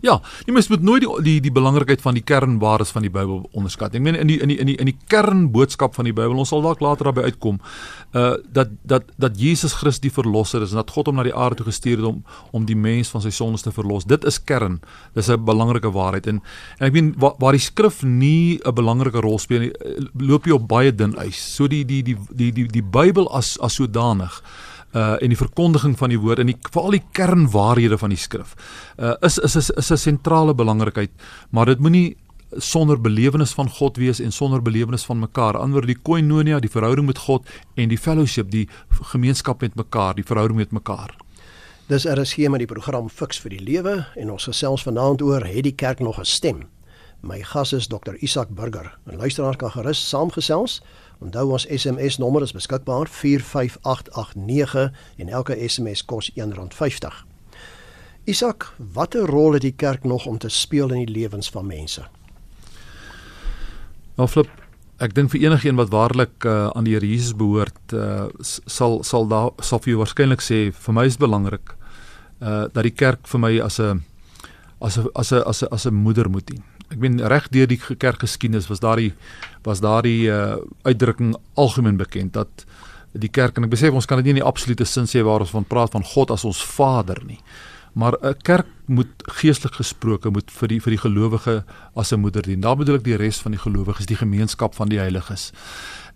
Ja, 0.05 0.21
jy 0.47 0.53
mens 0.53 0.69
moet 0.69 0.83
nooit 0.83 1.03
die 1.03 1.23
die 1.23 1.41
die 1.47 1.53
belangrikheid 1.53 2.03
van 2.05 2.15
die 2.15 2.25
kernwaardes 2.25 2.93
van 2.95 3.03
die 3.07 3.11
Bybel 3.13 3.45
onderskat. 3.53 3.95
Ek 3.95 4.03
meen 4.05 4.19
in 4.19 4.31
die 4.31 4.39
in 4.43 4.49
die 4.53 4.59
in 4.61 4.71
die 4.71 4.77
in 4.83 4.91
die 4.91 4.97
kernboodskap 5.13 5.95
van 5.95 6.09
die 6.09 6.15
Bybel, 6.17 6.37
ons 6.39 6.53
sal 6.53 6.65
dalk 6.65 6.81
later 6.85 7.11
daarby 7.11 7.27
uitkom, 7.31 7.61
uh 8.15 8.35
dat 8.53 8.73
dat 8.83 9.09
dat 9.17 9.39
Jesus 9.41 9.77
Christus 9.79 10.05
die 10.05 10.13
verlosser 10.13 10.63
is 10.63 10.75
en 10.75 10.83
dat 10.83 10.91
God 10.91 11.11
hom 11.11 11.17
na 11.17 11.27
die 11.27 11.35
aarde 11.35 11.61
toe 11.61 11.69
gestuur 11.71 12.01
het 12.01 12.07
om 12.07 12.23
om 12.53 12.67
die 12.69 12.77
mens 12.77 13.11
van 13.13 13.25
sy 13.25 13.31
sondes 13.31 13.63
te 13.67 13.73
verlos. 13.73 14.05
Dit 14.05 14.25
is 14.25 14.39
kern. 14.39 14.81
Dis 15.15 15.29
'n 15.29 15.45
belangrike 15.45 15.93
waarheid 15.93 16.27
en 16.27 16.43
en 16.79 16.87
ek 16.87 16.93
meen 16.93 17.15
waar, 17.19 17.35
waar 17.39 17.53
die 17.53 17.61
skrif 17.61 18.03
nie 18.03 18.61
'n 18.65 18.75
belangrike 18.75 19.21
rol 19.21 19.39
speel 19.39 19.61
nie, 19.61 19.73
uh, 19.73 20.07
loop 20.19 20.47
jy 20.47 20.53
op 20.53 20.69
baie 20.69 20.95
dun 20.95 21.17
ys. 21.19 21.55
So 21.57 21.69
die 21.69 21.85
die 21.85 22.03
die 22.03 22.17
die 22.31 22.53
die 22.53 22.67
die 22.67 22.83
Bybel 22.83 23.29
as 23.33 23.59
as 23.61 23.75
sodanig 23.75 24.43
uh 24.97 25.17
en 25.23 25.33
die 25.35 25.39
verkondiging 25.39 25.97
van 25.99 26.13
die 26.15 26.21
woord 26.21 26.43
en 26.43 26.53
die 26.53 26.59
veral 26.71 26.97
die 26.97 27.05
kernwaarhede 27.13 27.99
van 28.01 28.15
die 28.15 28.21
skrif 28.21 28.55
uh 28.99 29.15
is 29.21 29.39
is 29.39 29.57
is, 29.57 29.71
is 29.71 29.91
'n 29.93 30.03
sentrale 30.09 30.55
belangrikheid 30.55 31.11
maar 31.51 31.67
dit 31.67 31.79
moenie 31.79 32.17
sonder 32.53 33.01
belewenis 33.01 33.53
van 33.53 33.69
God 33.71 33.97
wees 33.97 34.21
en 34.21 34.33
sonder 34.33 34.63
belewenis 34.63 35.05
van 35.05 35.19
mekaar. 35.19 35.57
Anders 35.59 35.87
die 35.87 35.99
koinonia 35.99 36.61
die 36.61 36.71
verhouding 36.71 37.07
met 37.07 37.19
God 37.19 37.47
en 37.75 37.89
die 37.89 37.99
fellowship 37.99 38.51
die 38.51 38.69
gemeenskap 39.13 39.61
met 39.61 39.75
mekaar 39.75 40.15
die 40.15 40.25
verhouding 40.25 40.59
met 40.59 40.73
mekaar. 40.73 41.15
Dis 41.89 42.05
is 42.05 42.35
hier 42.35 42.51
met 42.51 42.63
die 42.63 42.71
program 42.71 43.09
Fix 43.09 43.39
vir 43.39 43.51
die 43.51 43.63
Lewe 43.63 44.07
en 44.17 44.31
ons 44.31 44.49
gesels 44.49 44.83
vanaand 44.83 45.23
oor 45.23 45.45
het 45.47 45.65
die 45.65 45.75
kerk 45.75 46.01
nog 46.01 46.19
'n 46.19 46.25
stem? 46.25 46.65
My 47.23 47.43
gas 47.43 47.73
is 47.73 47.89
Dr 47.89 48.15
Isak 48.21 48.49
Burger. 48.49 48.99
'n 49.07 49.17
Luisteraar 49.17 49.57
kan 49.57 49.71
gerus 49.71 50.09
saamgesels 50.09 50.83
Onthou 51.19 51.53
ons 51.57 51.67
SMS 51.69 52.19
nommer 52.19 52.43
is 52.43 52.53
beskikbaar 52.53 53.09
45889 53.09 54.93
en 55.17 55.29
elke 55.29 55.57
SMS 55.69 56.05
kos 56.05 56.31
R1.50. 56.37 57.25
Isak, 58.25 58.73
watter 58.93 59.27
rol 59.31 59.53
het 59.53 59.63
die 59.63 59.75
kerk 59.77 60.05
nog 60.05 60.27
om 60.27 60.39
te 60.39 60.49
speel 60.49 60.93
in 60.93 61.07
die 61.07 61.15
lewens 61.21 61.51
van 61.51 61.67
mense? 61.67 62.05
Nou 64.17 64.29
flip, 64.29 64.51
ek 64.99 65.15
dink 65.15 65.31
vir 65.33 65.47
enigiemand 65.47 65.87
wat 65.87 65.95
waarlik 65.95 66.45
uh, 66.45 66.69
aan 66.75 66.85
die 66.89 66.97
Here 66.97 67.07
Jesus 67.07 67.37
behoort, 67.37 67.81
uh, 67.93 68.27
sal 68.43 69.03
sal 69.05 69.29
daar 69.29 69.53
sal 69.63 69.81
vir 69.85 69.95
jou 69.95 70.01
waarskynlik 70.03 70.45
sê 70.45 70.71
vir 70.73 70.97
my 70.97 71.07
is 71.09 71.21
belangrik 71.21 71.77
uh 72.41 72.67
dat 72.69 72.85
die 72.85 72.93
kerk 72.93 73.29
vir 73.29 73.41
my 73.41 73.53
as 73.65 73.81
'n 73.81 74.03
as 74.81 74.99
'n 74.99 75.09
as 75.15 75.33
'n 75.63 75.69
as 75.73 75.87
'n 75.87 75.95
moeder 75.95 76.29
moet 76.29 76.47
dien 76.47 76.76
ek 76.91 76.99
meen 76.99 77.21
reg 77.21 77.49
deur 77.49 77.67
die 77.67 77.79
kerkgeskiedenis 77.79 78.69
was 78.69 78.81
daardie 78.81 79.13
was 79.65 79.81
daardie 79.81 80.29
uh, 80.31 80.57
uitdrukking 80.83 81.35
algemeen 81.55 81.97
bekend 81.97 82.33
dat 82.33 82.67
die 83.13 83.31
kerk 83.33 83.57
en 83.57 83.65
ek 83.65 83.71
besef 83.71 83.93
ons 83.93 84.07
kan 84.07 84.19
dit 84.19 84.25
nie 84.25 84.37
in 84.37 84.43
die 84.43 84.51
absolute 84.51 84.85
sin 84.85 85.07
sê 85.07 85.25
waar 85.25 85.41
ons 85.41 85.51
van 85.51 85.65
praat 85.65 85.91
van 85.91 86.05
God 86.05 86.31
as 86.31 86.45
ons 86.45 86.63
Vader 86.63 87.23
nie 87.25 87.41
Maar 87.97 88.17
'n 88.21 88.37
kerk 88.43 88.67
moet 88.85 89.09
geestelik 89.17 89.75
gesproke 89.75 90.31
moet 90.31 90.51
vir 90.51 90.69
die 90.69 90.81
vir 90.81 90.91
die 90.91 91.01
gelowige 91.01 91.65
as 91.95 92.13
'n 92.13 92.21
moeder 92.21 92.43
dien. 92.43 92.61
Daar 92.61 92.77
bedoel 92.77 92.95
ek 92.95 93.05
die 93.05 93.17
res 93.17 93.39
van 93.39 93.53
die 93.53 93.61
gelowiges, 93.61 94.07
die 94.07 94.17
gemeenskap 94.17 94.75
van 94.75 94.89
die 94.89 94.99
heiliges. 94.99 95.53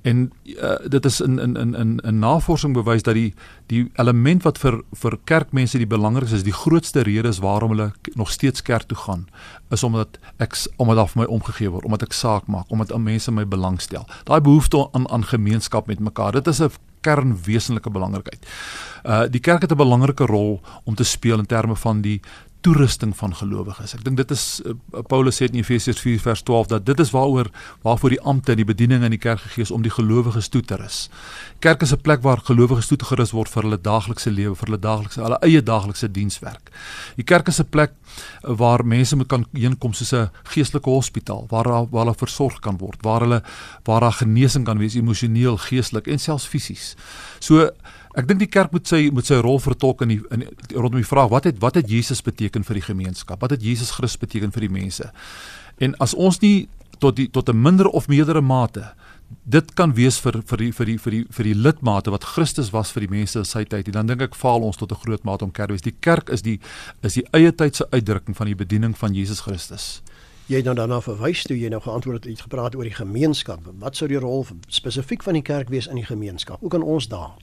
En 0.03 0.33
uh, 0.45 0.75
dit 0.89 1.05
is 1.05 1.21
in 1.21 1.39
in 1.39 1.57
in 1.57 1.75
in 1.75 2.01
'n 2.03 2.19
navorsing 2.19 2.73
bewys 2.75 3.03
dat 3.03 3.15
die 3.15 3.35
die 3.67 3.91
element 3.95 4.43
wat 4.43 4.59
vir 4.59 4.83
vir 4.93 5.19
kerkmense 5.25 5.79
die 5.79 5.87
belangrikste 5.87 6.37
is, 6.37 6.43
die 6.43 6.53
grootste 6.53 7.01
rede 7.01 7.29
is 7.29 7.39
waarom 7.39 7.71
hulle 7.71 7.93
nog 8.15 8.31
steeds 8.31 8.63
kerk 8.63 8.83
toe 8.83 8.97
gaan, 8.97 9.27
is 9.69 9.83
omdat 9.83 10.19
ek 10.37 10.57
omdat 10.77 10.97
daar 10.97 11.09
vir 11.09 11.23
my 11.23 11.27
omgegee 11.29 11.71
word, 11.71 11.85
omdat 11.85 12.03
ek 12.03 12.13
saak 12.13 12.47
maak, 12.47 12.65
omdat 12.69 12.99
mense 12.99 13.31
my 13.31 13.47
belangstel. 13.47 14.07
Daai 14.25 14.41
behoefte 14.41 14.89
aan 14.93 15.11
aan 15.11 15.25
gemeenskap 15.25 15.87
met 15.87 16.01
mekaar, 16.01 16.33
dit 16.33 16.47
is 16.47 16.61
'n 16.61 16.71
kernwesenlike 17.01 17.91
belangrikheid. 17.91 18.47
Uh 19.05 19.29
die 19.29 19.41
kerk 19.41 19.63
het 19.63 19.73
'n 19.73 19.77
belangrike 19.77 20.27
rol 20.27 20.61
om 20.85 20.95
te 20.95 21.05
speel 21.05 21.39
in 21.39 21.47
terme 21.47 21.77
van 21.77 22.01
die 22.01 22.21
toerusting 22.61 23.17
van 23.17 23.35
gelowiges. 23.35 23.95
Ek 23.97 24.03
dink 24.05 24.19
dit 24.21 24.33
is 24.35 24.45
uh, 24.67 24.75
Paulus 25.09 25.39
sê 25.41 25.49
in 25.49 25.59
Efesiërs 25.61 26.01
4 26.03 26.21
vers 26.25 26.43
12 26.45 26.71
dat 26.73 26.87
dit 26.87 27.01
is 27.01 27.13
waaroor 27.15 27.49
waarvoor 27.87 28.15
die 28.15 28.21
ampte 28.33 28.53
en 28.53 28.61
die 28.61 28.69
bediening 28.69 29.05
in 29.07 29.15
die 29.15 29.21
kerk 29.21 29.41
gegee 29.47 29.65
is 29.65 29.73
om 29.75 29.85
die 29.85 29.93
gelowiges 29.93 30.51
toe 30.53 30.63
te 30.63 30.77
rus. 30.81 31.09
Kerk 31.65 31.83
is 31.87 31.93
'n 31.93 32.01
plek 32.01 32.23
waar 32.23 32.43
gelowiges 32.45 32.89
toe 32.89 32.99
gerus 33.01 33.33
word 33.33 33.49
vir 33.49 33.63
hulle 33.63 33.81
daaglikse 33.81 34.31
lewe, 34.31 34.55
vir 34.55 34.67
hulle 34.67 34.81
daaglikse 34.81 35.23
hulle 35.23 35.39
eie 35.43 35.63
daaglikse 35.63 36.09
dienswerk. 36.13 36.71
Die 37.17 37.25
kerk 37.25 37.49
is 37.49 37.61
'n 37.61 37.69
plek 37.71 37.93
uh, 37.93 38.57
waar 38.57 38.85
mense 38.85 39.17
moet 39.17 39.29
kan 39.29 39.47
heenkom 39.53 39.93
soos 39.93 40.13
'n 40.13 40.31
geestelike 40.45 40.91
hospitaal 40.91 41.47
waar 41.49 41.69
waar 41.91 42.05
hulle 42.05 42.15
versorg 42.15 42.61
kan 42.61 42.79
word, 42.79 43.03
waar 43.03 43.21
hulle 43.21 43.43
waar 43.85 44.01
daar 44.01 44.19
genesing 44.21 44.65
kan 44.65 44.79
wees 44.79 44.95
emosioneel, 44.95 45.57
geestelik 45.57 46.07
en 46.07 46.19
selfs 46.19 46.47
fisies. 46.47 46.97
So 47.39 47.71
Ek 48.19 48.27
dink 48.27 48.41
die 48.41 48.51
kerk 48.51 48.73
moet 48.73 48.87
sy 48.87 49.09
moet 49.15 49.27
sy 49.27 49.39
rol 49.39 49.61
vertolk 49.63 50.03
in 50.03 50.09
die, 50.09 50.21
in 50.35 50.41
die, 50.41 50.51
rondom 50.75 50.99
die 50.99 51.07
vraag 51.07 51.31
wat 51.31 51.45
het 51.45 51.61
wat 51.63 51.75
het 51.75 51.91
Jesus 51.91 52.23
beteken 52.23 52.65
vir 52.65 52.75
die 52.75 52.87
gemeenskap? 52.89 53.41
Wat 53.41 53.51
het 53.51 53.63
Jesus 53.63 53.91
Christus 53.91 54.19
beteken 54.19 54.51
vir 54.51 54.67
die 54.67 54.75
mense? 54.81 55.13
En 55.79 55.95
as 55.99 56.15
ons 56.15 56.41
nie 56.41 56.69
tot 56.99 57.17
die 57.17 57.31
tot 57.31 57.49
'n 57.49 57.63
minder 57.63 57.87
of 57.87 58.09
meerdere 58.09 58.41
mate 58.41 58.95
dit 59.45 59.75
kan 59.75 59.93
wees 59.95 60.19
vir 60.23 60.41
vir 60.47 60.59
die 60.59 60.71
vir 60.75 60.87
die 60.87 60.99
vir 60.99 61.15
die 61.15 61.25
vir 61.31 61.45
die 61.45 61.55
lidmate 61.55 62.11
wat 62.11 62.27
Christus 62.35 62.73
was 62.75 62.91
vir 62.91 63.07
die 63.07 63.11
mense 63.11 63.39
in 63.39 63.45
sy 63.45 63.65
tyd, 63.65 63.93
dan 63.95 64.07
dink 64.07 64.23
ek 64.23 64.35
faal 64.35 64.63
ons 64.67 64.77
tot 64.77 64.93
'n 64.93 65.03
groot 65.05 65.25
mate 65.25 65.45
om 65.45 65.53
kerk 65.53 65.71
wees. 65.71 65.83
Die 65.83 65.97
kerk 66.01 66.31
is 66.31 66.43
die 66.43 66.59
is 67.03 67.15
die 67.15 67.27
eie 67.33 67.53
tyd 67.53 67.77
se 67.77 67.87
uitdrukking 67.91 68.37
van 68.37 68.47
die 68.47 68.55
bediening 68.55 68.97
van 68.97 69.15
Jesus 69.15 69.41
Christus. 69.41 70.03
Jy 70.49 70.57
het 70.57 70.65
nou 70.65 70.75
daarna 70.75 71.01
verwys 71.01 71.45
toe 71.45 71.57
jy 71.57 71.69
nou 71.69 71.81
geantwoord 71.81 72.25
het, 72.25 72.33
het 72.33 72.41
gepraat 72.41 72.75
oor 72.75 72.83
die 72.83 72.95
gemeenskap. 72.95 73.61
Wat 73.79 73.97
sou 73.97 74.09
die 74.09 74.19
rol 74.19 74.47
spesifiek 74.69 75.23
van 75.23 75.35
die 75.35 75.43
kerk 75.43 75.69
wees 75.69 75.87
in 75.87 75.95
die 75.95 76.05
gemeenskap? 76.05 76.61
Hoe 76.61 76.71
kan 76.71 76.83
ons 76.83 77.09
daar 77.09 77.37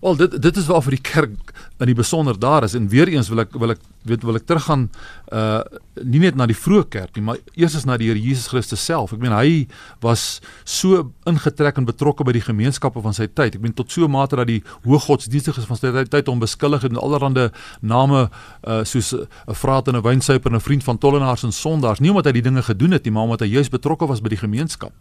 Wel 0.00 0.16
dit 0.16 0.42
dit 0.42 0.56
is 0.56 0.66
waar 0.66 0.82
vir 0.82 0.96
die 0.96 1.02
kerk 1.02 1.52
in 1.80 1.90
die 1.90 1.96
besonder 1.96 2.38
daar 2.38 2.64
is 2.64 2.74
en 2.74 2.88
weer 2.88 3.08
eens 3.08 3.28
wil 3.28 3.40
ek 3.44 3.54
wil 3.56 3.72
ek 3.74 3.80
weet 4.06 4.22
wil 4.24 4.36
ek 4.38 4.46
teruggaan 4.48 4.88
uh 5.32 5.60
nie 5.96 6.20
net 6.20 6.36
na 6.36 6.44
die 6.44 6.56
vroeë 6.56 6.84
kerk 6.92 7.16
nie 7.16 7.24
maar 7.24 7.38
eers 7.56 7.74
is 7.78 7.86
na 7.88 7.96
die 7.96 8.10
Here 8.10 8.20
Jesus 8.20 8.50
Christus 8.52 8.84
self. 8.84 9.14
Ek 9.16 9.20
meen 9.22 9.32
hy 9.32 9.66
was 10.04 10.42
so 10.68 11.06
ingetrek 11.26 11.78
en 11.80 11.88
betrokke 11.88 12.24
by 12.24 12.34
die 12.36 12.44
gemeenskappe 12.44 13.00
van 13.02 13.16
sy 13.16 13.26
tyd. 13.26 13.56
Ek 13.56 13.62
meen 13.64 13.74
tot 13.74 13.90
so 13.90 14.04
'n 14.04 14.10
mate 14.10 14.36
dat 14.36 14.46
die 14.46 14.62
hooggodsdienstiges 14.84 15.64
van 15.64 15.76
sy 15.76 16.04
tyd 16.04 16.26
hom 16.26 16.38
beskuldig 16.38 16.82
het 16.82 16.92
met 16.92 17.02
allerlei 17.02 17.50
name 17.80 18.28
uh 18.66 18.84
soos 18.84 19.14
'n 19.14 19.54
vraat 19.54 19.88
en 19.88 19.96
'n 19.96 20.02
wynsuiper 20.02 20.50
en 20.50 20.56
'n 20.56 20.60
vriend 20.60 20.84
van 20.84 20.98
tollenaars 20.98 21.42
en 21.42 21.52
sondaars. 21.52 22.00
Nie 22.00 22.10
omdat 22.10 22.26
hy 22.26 22.32
die 22.32 22.42
dinge 22.42 22.62
gedoen 22.62 22.92
het 22.92 23.04
nie, 23.04 23.12
maar 23.12 23.24
omdat 23.24 23.40
hy 23.40 23.48
juis 23.48 23.68
betrokke 23.68 24.06
was 24.06 24.20
by 24.20 24.28
die 24.28 24.38
gemeenskap. 24.44 24.92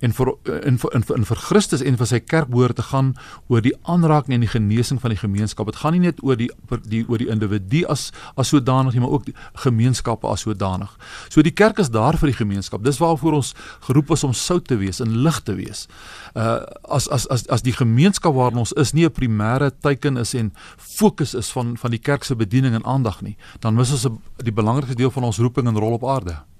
En 0.00 0.12
vir 0.12 0.34
in 0.62 0.78
vir 0.78 0.90
in 1.16 1.24
vir 1.24 1.36
Christus 1.36 1.82
en 1.82 1.96
vir 1.96 2.06
sy 2.06 2.20
kerk 2.20 2.48
behoort 2.48 2.76
te 2.76 2.82
gaan 2.82 3.14
oor 3.48 3.60
die 3.60 3.74
aanraking 3.82 4.33
en 4.34 4.44
die 4.44 4.50
genesing 4.50 5.00
van 5.00 5.14
die 5.14 5.18
gemeenskap. 5.18 5.66
Dit 5.70 5.80
gaan 5.82 5.96
nie 5.96 6.02
net 6.04 6.22
oor 6.22 6.36
die 6.38 6.50
die 6.90 7.04
oor 7.08 7.18
die 7.22 7.30
individu 7.32 7.84
as 7.90 8.10
as 8.40 8.50
sodanig 8.52 8.94
nie, 8.94 9.02
maar 9.04 9.16
ook 9.16 9.30
gemeenskappe 9.64 10.28
as 10.28 10.44
sodanig. 10.46 10.92
So 11.28 11.42
die 11.42 11.54
kerk 11.54 11.78
is 11.82 11.90
daar 11.94 12.18
vir 12.20 12.32
die 12.32 12.38
gemeenskap. 12.38 12.84
Dis 12.84 13.00
waarvoor 13.02 13.38
ons 13.40 13.54
geroep 13.88 14.14
is 14.16 14.24
om 14.24 14.32
sout 14.32 14.66
te 14.68 14.78
wees 14.80 15.00
en 15.00 15.16
lig 15.26 15.40
te 15.42 15.56
wees. 15.58 15.86
Uh 16.34 16.62
as 16.88 17.08
as 17.08 17.26
as 17.28 17.46
as 17.48 17.62
die 17.62 17.74
gemeenskap 17.74 18.34
waarin 18.34 18.62
ons 18.64 18.72
is 18.72 18.92
nie 18.92 19.06
'n 19.06 19.12
primêre 19.12 19.70
teiken 19.80 20.16
is 20.16 20.34
en 20.34 20.52
fokus 20.76 21.34
is 21.34 21.50
van 21.50 21.76
van 21.76 21.90
die 21.90 22.02
kerk 22.02 22.24
se 22.24 22.36
bediening 22.36 22.74
en 22.74 22.84
aandag 22.84 23.22
nie, 23.22 23.36
dan 23.60 23.74
mis 23.74 23.92
ons 23.92 24.06
die 24.36 24.52
belangrikste 24.52 24.96
deel 24.96 25.10
van 25.10 25.24
ons 25.24 25.38
roeping 25.38 25.66
en 25.66 25.78
rol 25.78 25.92
op 25.92 26.04
aarde. 26.04 26.53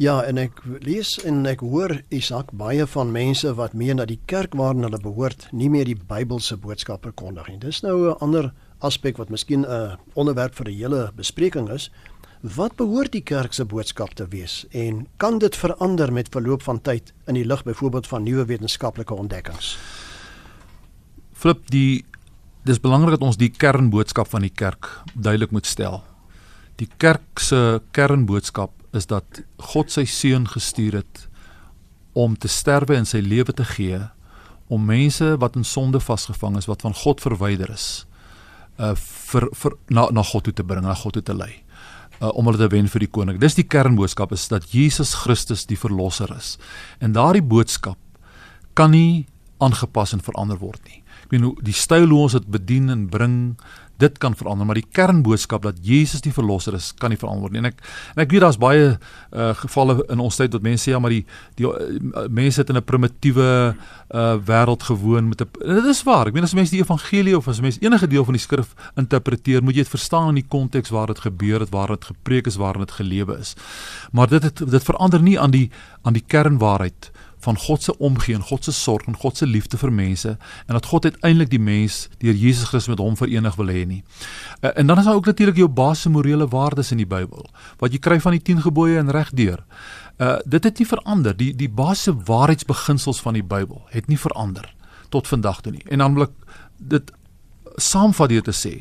Ja, 0.00 0.22
en 0.24 0.38
ek 0.40 0.62
lees 0.80 1.18
en 1.28 1.44
ek 1.46 1.60
hoor 1.60 1.92
Isak 2.14 2.54
baie 2.56 2.86
van 2.88 3.10
mense 3.12 3.50
wat 3.58 3.74
meen 3.76 4.00
dat 4.00 4.08
die 4.08 4.20
kerk 4.26 4.54
waarin 4.56 4.86
hulle 4.86 5.00
behoort 5.02 5.50
nie 5.52 5.68
meer 5.68 5.84
die 5.84 5.98
Bybelse 5.98 6.56
boodskap 6.56 7.04
verkondig 7.04 7.50
nie. 7.50 7.58
Dis 7.58 7.82
nou 7.82 8.08
'n 8.08 8.16
ander 8.20 8.52
aspek 8.80 9.18
wat 9.18 9.28
miskien 9.28 9.66
'n 9.66 9.98
onderwerp 10.14 10.54
vir 10.54 10.68
'n 10.68 10.74
hele 10.74 11.12
bespreking 11.16 11.68
is. 11.68 11.90
Wat 12.42 12.76
behoort 12.76 13.12
die 13.12 13.22
kerk 13.22 13.52
se 13.52 13.64
boodskap 13.64 14.14
te 14.14 14.26
wees 14.28 14.66
en 14.70 15.06
kan 15.18 15.38
dit 15.38 15.56
verander 15.56 16.12
met 16.12 16.28
verloop 16.28 16.62
van 16.62 16.80
tyd 16.80 17.12
in 17.26 17.34
die 17.34 17.44
lig 17.44 17.62
byvoorbeeld 17.62 18.06
van 18.06 18.22
nuwe 18.22 18.44
wetenskaplike 18.44 19.14
ontdekkings? 19.14 19.78
Flip 21.32 21.70
die 21.70 22.04
dis 22.64 22.80
belangrik 22.80 23.10
dat 23.10 23.28
ons 23.28 23.36
die 23.36 23.50
kernboodskap 23.50 24.28
van 24.28 24.40
die 24.40 24.54
kerk 24.54 25.02
duidelik 25.14 25.50
moet 25.50 25.66
stel. 25.66 26.02
Die 26.76 26.88
kerk 26.96 27.38
se 27.38 27.82
kernboodskap 27.90 28.81
is 28.92 29.08
dat 29.10 29.42
God 29.72 29.92
sy 29.92 30.04
seun 30.08 30.46
gestuur 30.48 31.00
het 31.00 31.26
om 32.12 32.36
te 32.36 32.48
sterwe 32.48 32.96
en 32.96 33.08
sy 33.08 33.22
lewe 33.24 33.54
te 33.56 33.64
gee 33.64 34.00
om 34.72 34.84
mense 34.88 35.34
wat 35.40 35.56
in 35.56 35.64
sonde 35.68 36.00
vasgevang 36.00 36.56
is, 36.60 36.68
wat 36.68 36.84
van 36.84 36.94
God 36.96 37.20
verwyder 37.20 37.72
is, 37.72 38.04
uh 38.80 38.94
vir 38.96 39.48
vir 39.56 39.76
na 39.92 40.06
na 40.12 40.24
God 40.24 40.48
toe 40.48 40.54
te 40.56 40.64
bring, 40.64 40.84
na 40.84 40.94
God 40.96 41.18
toe 41.18 41.24
te 41.24 41.36
lei. 41.36 41.52
Uh 42.20 42.30
om 42.38 42.48
hulle 42.48 42.60
te 42.60 42.70
wen 42.72 42.88
vir 42.88 43.04
die 43.04 43.10
koning. 43.10 43.40
Dis 43.40 43.56
die 43.58 43.68
kernboodskap 43.68 44.32
is 44.32 44.46
dat 44.48 44.70
Jesus 44.72 45.14
Christus 45.24 45.66
die 45.68 45.76
verlosser 45.76 46.32
is. 46.36 46.56
En 47.00 47.12
daardie 47.12 47.44
boodskap 47.44 47.98
kan 48.74 48.92
nie 48.92 49.26
aangepas 49.62 50.12
en 50.12 50.24
verander 50.24 50.58
word 50.58 50.82
nie. 50.88 51.00
Ek 51.24 51.30
meen 51.34 51.46
hoe 51.48 51.54
die 51.64 51.76
styl 51.76 52.10
hoe 52.10 52.24
ons 52.26 52.36
dit 52.36 52.50
bedien 52.50 52.90
en 52.92 53.08
bring 53.12 53.36
dit 54.02 54.18
kan 54.18 54.34
verander, 54.36 54.66
maar 54.66 54.78
die 54.78 54.88
kernboodskap 54.94 55.62
dat 55.66 55.78
Jesus 55.84 56.22
die 56.24 56.32
verlosser 56.34 56.74
is, 56.78 56.90
kan 56.98 57.12
nie 57.12 57.18
verander 57.20 57.44
word 57.44 57.54
nie. 57.54 57.62
En 57.62 57.70
ek 57.70 57.82
en 58.16 58.24
ek 58.24 58.32
weet 58.34 58.44
daar's 58.44 58.58
baie 58.60 58.88
uh, 58.96 59.50
gevalle 59.60 59.98
in 60.12 60.22
ons 60.22 60.38
tyd 60.38 60.54
wat 60.56 60.64
mense 60.64 60.86
sê 60.86 60.94
ja, 60.94 61.00
maar 61.02 61.14
die 61.14 61.22
die 61.60 61.68
uh, 61.68 62.26
mense 62.32 62.62
het 62.62 62.72
in 62.72 62.80
'n 62.80 62.86
primitiewe 62.88 63.48
uh, 63.74 64.34
wêreld 64.48 64.82
gewoon 64.88 65.28
met 65.28 65.42
'n 65.42 65.50
dit 65.60 65.90
is 65.92 66.02
waar. 66.02 66.26
Ek 66.26 66.34
meen 66.34 66.48
as 66.48 66.54
mense 66.54 66.74
die 66.74 66.82
evangelie 66.82 67.36
of 67.36 67.48
as 67.48 67.60
mense 67.60 67.80
enige 67.80 68.08
deel 68.08 68.24
van 68.24 68.34
die 68.34 68.42
skrif 68.42 68.74
interpreteer, 68.96 69.62
moet 69.62 69.76
jy 69.76 69.82
dit 69.82 69.96
verstaan 69.96 70.28
in 70.28 70.40
die 70.42 70.48
konteks 70.48 70.90
waar 70.90 71.06
dit 71.06 71.18
gebeur 71.18 71.60
het, 71.60 71.70
waar 71.70 71.88
dit 71.88 72.04
gepreek 72.04 72.46
is, 72.46 72.56
waar 72.56 72.78
dit 72.78 72.90
gelewe 72.90 73.38
is. 73.38 73.54
Maar 74.12 74.28
dit 74.28 74.42
het, 74.42 74.58
dit 74.58 74.84
verander 74.84 75.22
nie 75.22 75.38
aan 75.38 75.50
die 75.50 75.70
aan 76.02 76.12
die 76.12 76.24
kernwaarheid 76.26 77.12
van 77.42 77.58
God 77.58 77.82
se 77.82 77.94
omgee 77.98 78.34
en 78.34 78.44
God 78.46 78.64
se 78.64 78.72
sorg 78.72 79.06
en 79.10 79.16
God 79.18 79.36
se 79.36 79.46
liefde 79.46 79.78
vir 79.80 79.92
mense 79.92 80.36
en 80.66 80.76
dat 80.76 80.86
God 80.86 81.08
uiteindelik 81.08 81.50
die 81.50 81.60
mens 81.62 82.06
deur 82.22 82.34
Jesus 82.34 82.70
Christus 82.70 82.92
met 82.94 83.02
hom 83.02 83.16
verenig 83.18 83.56
wil 83.58 83.72
hê 83.74 83.82
nie. 83.86 84.02
Uh, 84.60 84.70
en 84.74 84.86
dan 84.86 84.98
is 84.98 85.08
daar 85.08 85.18
ook 85.18 85.30
natuurlik 85.30 85.58
jou 85.58 85.68
basiese 85.68 86.10
morele 86.10 86.48
waardes 86.48 86.92
in 86.94 87.02
die 87.02 87.08
Bybel 87.08 87.48
wat 87.82 87.94
jy 87.94 87.98
kry 88.02 88.20
van 88.22 88.36
die 88.38 88.42
10 88.42 88.62
gebooie 88.68 89.00
en 89.02 89.10
regdeur. 89.10 89.64
Uh 90.18 90.38
dit 90.44 90.64
het 90.64 90.78
nie 90.78 90.86
verander 90.86 91.36
die 91.36 91.50
die 91.56 91.70
basiese 91.70 92.14
waarheidsbeginsels 92.30 93.20
van 93.20 93.38
die 93.38 93.46
Bybel 93.46 93.82
het 93.90 94.06
nie 94.08 94.18
verander 94.18 94.70
tot 95.10 95.28
vandag 95.28 95.60
toe 95.60 95.72
nie. 95.72 95.84
En 95.90 95.98
dan 95.98 96.14
wil 96.14 96.30
ek 96.30 96.56
dit 96.78 97.12
saamvat 97.76 98.32
deur 98.32 98.46
te 98.46 98.54
sê 98.56 98.74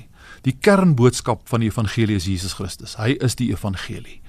die 0.46 0.56
kernboodskap 0.58 1.44
van 1.50 1.62
die 1.62 1.70
evangelie 1.70 2.18
is 2.18 2.26
Jesus 2.26 2.56
Christus. 2.58 2.96
Hy 2.98 3.14
is 3.22 3.38
die 3.38 3.52
evangelie. 3.54 4.20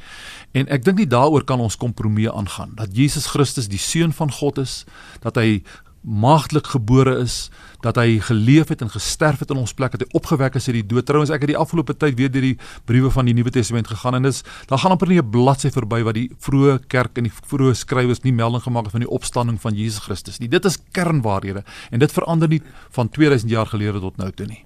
En 0.53 0.69
ek 0.69 0.85
dink 0.85 0.99
nie 0.99 1.09
daaroor 1.09 1.45
kan 1.49 1.61
ons 1.61 1.77
kompromie 1.81 2.31
aangaan 2.31 2.75
dat 2.77 2.93
Jesus 2.97 3.27
Christus 3.33 3.71
die 3.73 3.81
seun 3.81 4.13
van 4.13 4.33
God 4.33 4.59
is, 4.59 4.85
dat 5.25 5.41
hy 5.41 5.63
maagdelik 6.03 6.67
gebore 6.67 7.15
is, 7.23 7.51
dat 7.83 7.97
hy 7.99 8.19
geleef 8.23 8.73
het 8.75 8.83
en 8.83 8.91
gesterf 8.91 9.43
het 9.43 9.53
in 9.55 9.61
ons 9.63 9.75
plek, 9.75 9.95
dat 9.95 10.03
hy 10.03 10.19
opgewek 10.19 10.57
is 10.59 10.67
uit 10.69 10.81
die 10.81 10.87
dood. 10.87 11.07
Trouwens 11.07 11.31
ek 11.35 11.45
het 11.47 11.53
die 11.53 11.59
afgelope 11.59 11.95
tyd 11.95 12.17
weer 12.19 12.31
deur 12.33 12.43
die 12.43 12.57
briewe 12.91 13.11
van 13.15 13.31
die 13.31 13.35
Nuwe 13.39 13.53
Testament 13.55 13.91
gegaan 13.91 14.19
en 14.19 14.27
dis 14.27 14.43
daar 14.71 14.83
gaan 14.83 14.95
amper 14.95 15.09
nie 15.09 15.21
'n 15.23 15.31
bladsy 15.31 15.71
verby 15.71 16.03
wat 16.03 16.15
die 16.15 16.31
vroeë 16.39 16.87
kerk 16.89 17.19
en 17.19 17.31
die 17.31 17.33
vroeë 17.33 17.75
skrywers 17.75 18.25
nie 18.25 18.33
melding 18.33 18.63
gemaak 18.63 18.85
het 18.85 18.93
van 18.99 19.07
die 19.07 19.11
opstanding 19.11 19.61
van 19.61 19.75
Jesus 19.75 20.03
Christus 20.03 20.39
nie. 20.39 20.49
Dit 20.49 20.65
is 20.65 20.79
kernwaarhede 20.93 21.65
en 21.91 21.99
dit 21.99 22.13
verander 22.13 22.49
nie 22.49 22.63
van 22.91 23.09
2000 23.09 23.51
jaar 23.51 23.67
gelede 23.67 24.01
tot 24.01 24.17
nou 24.17 24.31
toe 24.31 24.47
nie. 24.47 24.65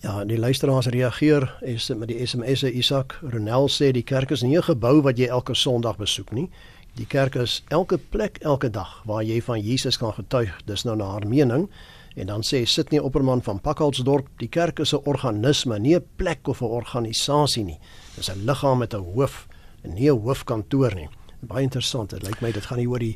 Ja, 0.00 0.22
die 0.24 0.38
luisteraars 0.38 0.86
reageer 0.86 1.44
is 1.60 1.90
met 1.92 2.08
die 2.08 2.22
SMS'e 2.24 2.70
Isak 2.72 3.18
Ronel 3.20 3.66
sê 3.68 3.90
die 3.92 4.02
kerk 4.02 4.30
is 4.32 4.40
nie 4.42 4.56
'n 4.56 4.62
gebou 4.62 5.02
wat 5.02 5.18
jy 5.18 5.26
elke 5.28 5.54
Sondag 5.54 5.96
besoek 5.96 6.32
nie. 6.32 6.48
Die 6.94 7.06
kerk 7.06 7.34
is 7.34 7.62
elke 7.68 7.98
plek 7.98 8.38
elke 8.40 8.70
dag 8.70 9.02
waar 9.04 9.22
jy 9.22 9.42
van 9.42 9.60
Jesus 9.60 9.98
kan 9.98 10.12
getuig. 10.12 10.62
Dis 10.64 10.84
nou 10.84 10.96
na 10.96 11.04
haar 11.04 11.26
mening. 11.26 11.68
En 12.16 12.26
dan 12.26 12.40
sê 12.40 12.64
Sydney 12.64 13.00
Opperman 13.00 13.42
van 13.42 13.60
Pakhalsdorp, 13.60 14.26
die 14.38 14.48
kerk 14.48 14.78
is 14.78 14.94
'n 14.94 15.04
organisme, 15.04 15.78
nie 15.78 15.96
'n 15.96 16.06
plek 16.16 16.48
of 16.48 16.60
'n 16.62 16.64
organisasie 16.64 17.64
nie. 17.64 17.78
Dis 18.16 18.30
'n 18.30 18.44
liggaam 18.44 18.78
met 18.78 18.94
'n 18.94 19.04
hoof, 19.14 19.48
nie 19.82 20.10
'n 20.10 20.18
hoofkantoor 20.18 20.94
nie. 20.94 21.08
Baie 21.40 21.64
interessant. 21.64 22.10
Dit 22.12 22.24
lyk 22.26 22.40
my 22.44 22.50
dit 22.52 22.66
gaan 22.68 22.78
nie 22.78 22.86
oor 22.88 23.00
die 23.00 23.14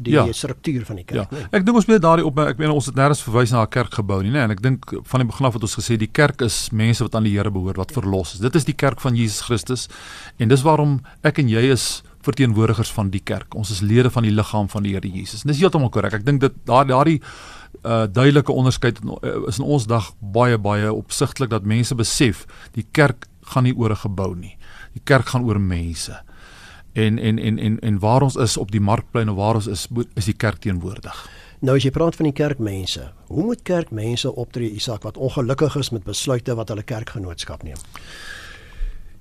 die, 0.00 0.14
ja. 0.14 0.24
die 0.24 0.32
struktuur 0.36 0.86
van 0.88 0.96
die 0.96 1.04
kerk 1.04 1.30
ja. 1.30 1.36
nie. 1.36 1.48
Ek 1.52 1.66
dink 1.66 1.76
ons 1.76 1.88
moet 1.90 2.00
daarop 2.00 2.38
ek 2.46 2.60
meen 2.62 2.72
ons 2.72 2.88
het 2.88 2.96
nêrens 2.96 3.20
verwys 3.20 3.52
na 3.52 3.66
'n 3.66 3.72
kerkgebou 3.72 4.22
nie, 4.22 4.32
nee, 4.32 4.40
en 4.40 4.50
ek 4.50 4.62
dink 4.64 4.88
van 5.04 5.20
die 5.20 5.28
begin 5.28 5.46
af 5.46 5.58
het 5.58 5.66
ons 5.68 5.76
gesê 5.76 5.98
die 6.00 6.08
kerk 6.08 6.40
is 6.40 6.70
mense 6.72 7.04
wat 7.04 7.14
aan 7.14 7.28
die 7.28 7.36
Here 7.36 7.50
behoort 7.50 7.76
wat 7.76 7.92
verlos 7.92 8.34
is. 8.34 8.40
Dit 8.40 8.56
is 8.56 8.64
die 8.64 8.74
kerk 8.74 9.00
van 9.00 9.14
Jesus 9.14 9.42
Christus 9.44 9.88
en 10.38 10.48
dis 10.48 10.62
waarom 10.62 11.00
ek 11.22 11.38
en 11.38 11.48
jy 11.48 11.68
is 11.72 12.02
verteenwoordigers 12.26 12.90
van 12.90 13.10
die 13.10 13.20
kerk. 13.20 13.54
Ons 13.54 13.70
is 13.70 13.80
lede 13.84 14.10
van 14.10 14.24
die 14.26 14.32
liggaam 14.32 14.68
van 14.68 14.82
die 14.82 14.94
Here 14.96 15.08
Jesus. 15.08 15.44
En 15.44 15.52
dis 15.52 15.60
heeltemal 15.60 15.90
korrek. 15.90 16.14
Ek 16.14 16.24
dink 16.24 16.40
dit 16.40 16.52
daar 16.64 16.86
daardie 16.86 17.20
uh 17.84 18.06
duidelike 18.08 18.52
onderskeid 18.52 18.98
uh, 19.04 19.48
is 19.50 19.58
in 19.60 19.64
ons 19.64 19.84
dag 19.86 20.14
baie 20.20 20.56
baie 20.58 20.88
opsigtelik 20.92 21.50
dat 21.50 21.68
mense 21.68 21.94
besef 21.94 22.46
die 22.72 22.86
kerk 22.92 23.28
gaan 23.52 23.64
nie 23.68 23.76
oor 23.76 23.92
'n 23.92 24.02
gebou 24.08 24.34
nie. 24.34 24.56
Die 24.94 25.04
kerk 25.04 25.26
gaan 25.26 25.44
oor 25.44 25.60
mense 25.60 26.24
en 26.96 27.18
en 27.18 27.38
en 27.38 27.58
en 27.58 27.78
en 27.80 27.98
waar 27.98 28.22
ons 28.24 28.36
is 28.36 28.56
op 28.56 28.70
die 28.72 28.80
markplein 28.80 29.28
of 29.28 29.36
waar 29.36 29.58
ons 29.60 29.66
is 29.66 29.86
is 30.14 30.24
die 30.24 30.36
kerk 30.36 30.62
teenwoordig. 30.64 31.18
Nou 31.64 31.76
as 31.76 31.84
jy 31.84 31.92
praat 31.92 32.16
van 32.16 32.28
die 32.28 32.36
kerkmense, 32.36 33.10
hoe 33.32 33.44
moet 33.44 33.62
kerkmense 33.64 34.32
optree 34.32 34.70
Isak 34.76 35.04
wat 35.08 35.16
ongelukkig 35.16 35.76
is 35.80 35.90
met 35.92 36.04
besluite 36.04 36.54
wat 36.56 36.72
hulle 36.72 36.84
kerkgenootskap 36.84 37.64
neem? 37.64 37.80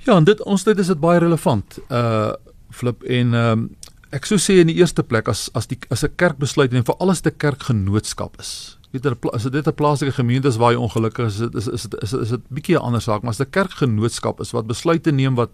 Ja, 0.05 0.17
en 0.17 0.27
dit 0.27 0.41
ons 0.43 0.63
dit 0.63 0.79
is 0.79 0.91
dit 0.91 0.99
baie 0.99 1.19
relevant. 1.19 1.79
Uh 1.89 2.33
flip 2.75 3.03
en 3.03 3.33
ehm 3.33 3.51
um, 3.51 3.67
ek 4.15 4.27
sou 4.27 4.37
sê 4.39 4.59
in 4.61 4.69
die 4.71 4.77
eerste 4.79 5.03
plek 5.03 5.29
as 5.31 5.47
as 5.55 5.67
die 5.71 5.77
as 5.91 6.03
'n 6.03 6.15
kerk 6.15 6.37
besluit 6.39 6.73
en 6.73 6.83
vir 6.83 6.95
alles 6.99 7.21
'n 7.23 7.37
kerkgenootskap 7.37 8.39
is. 8.39 8.77
Weet 8.91 9.05
jy 9.05 9.15
as 9.33 9.43
dit 9.43 9.67
'n 9.67 9.73
plaaslike 9.73 10.11
gemeente 10.11 10.47
is 10.47 10.57
waar 10.57 10.71
jy 10.71 10.79
ongelukkig 10.79 11.25
is, 11.27 11.39
is 11.39 11.67
is 11.67 11.87
is 12.01 12.13
is 12.13 12.29
dit 12.29 12.39
'n 12.39 12.55
bietjie 12.55 12.75
'n 12.75 12.83
ander 12.83 13.01
saak, 13.01 13.21
maar 13.21 13.31
as 13.31 13.39
'n 13.39 13.49
kerkgenootskap 13.49 14.39
is 14.39 14.51
wat 14.51 14.67
besluite 14.67 15.11
neem 15.11 15.35
wat 15.35 15.51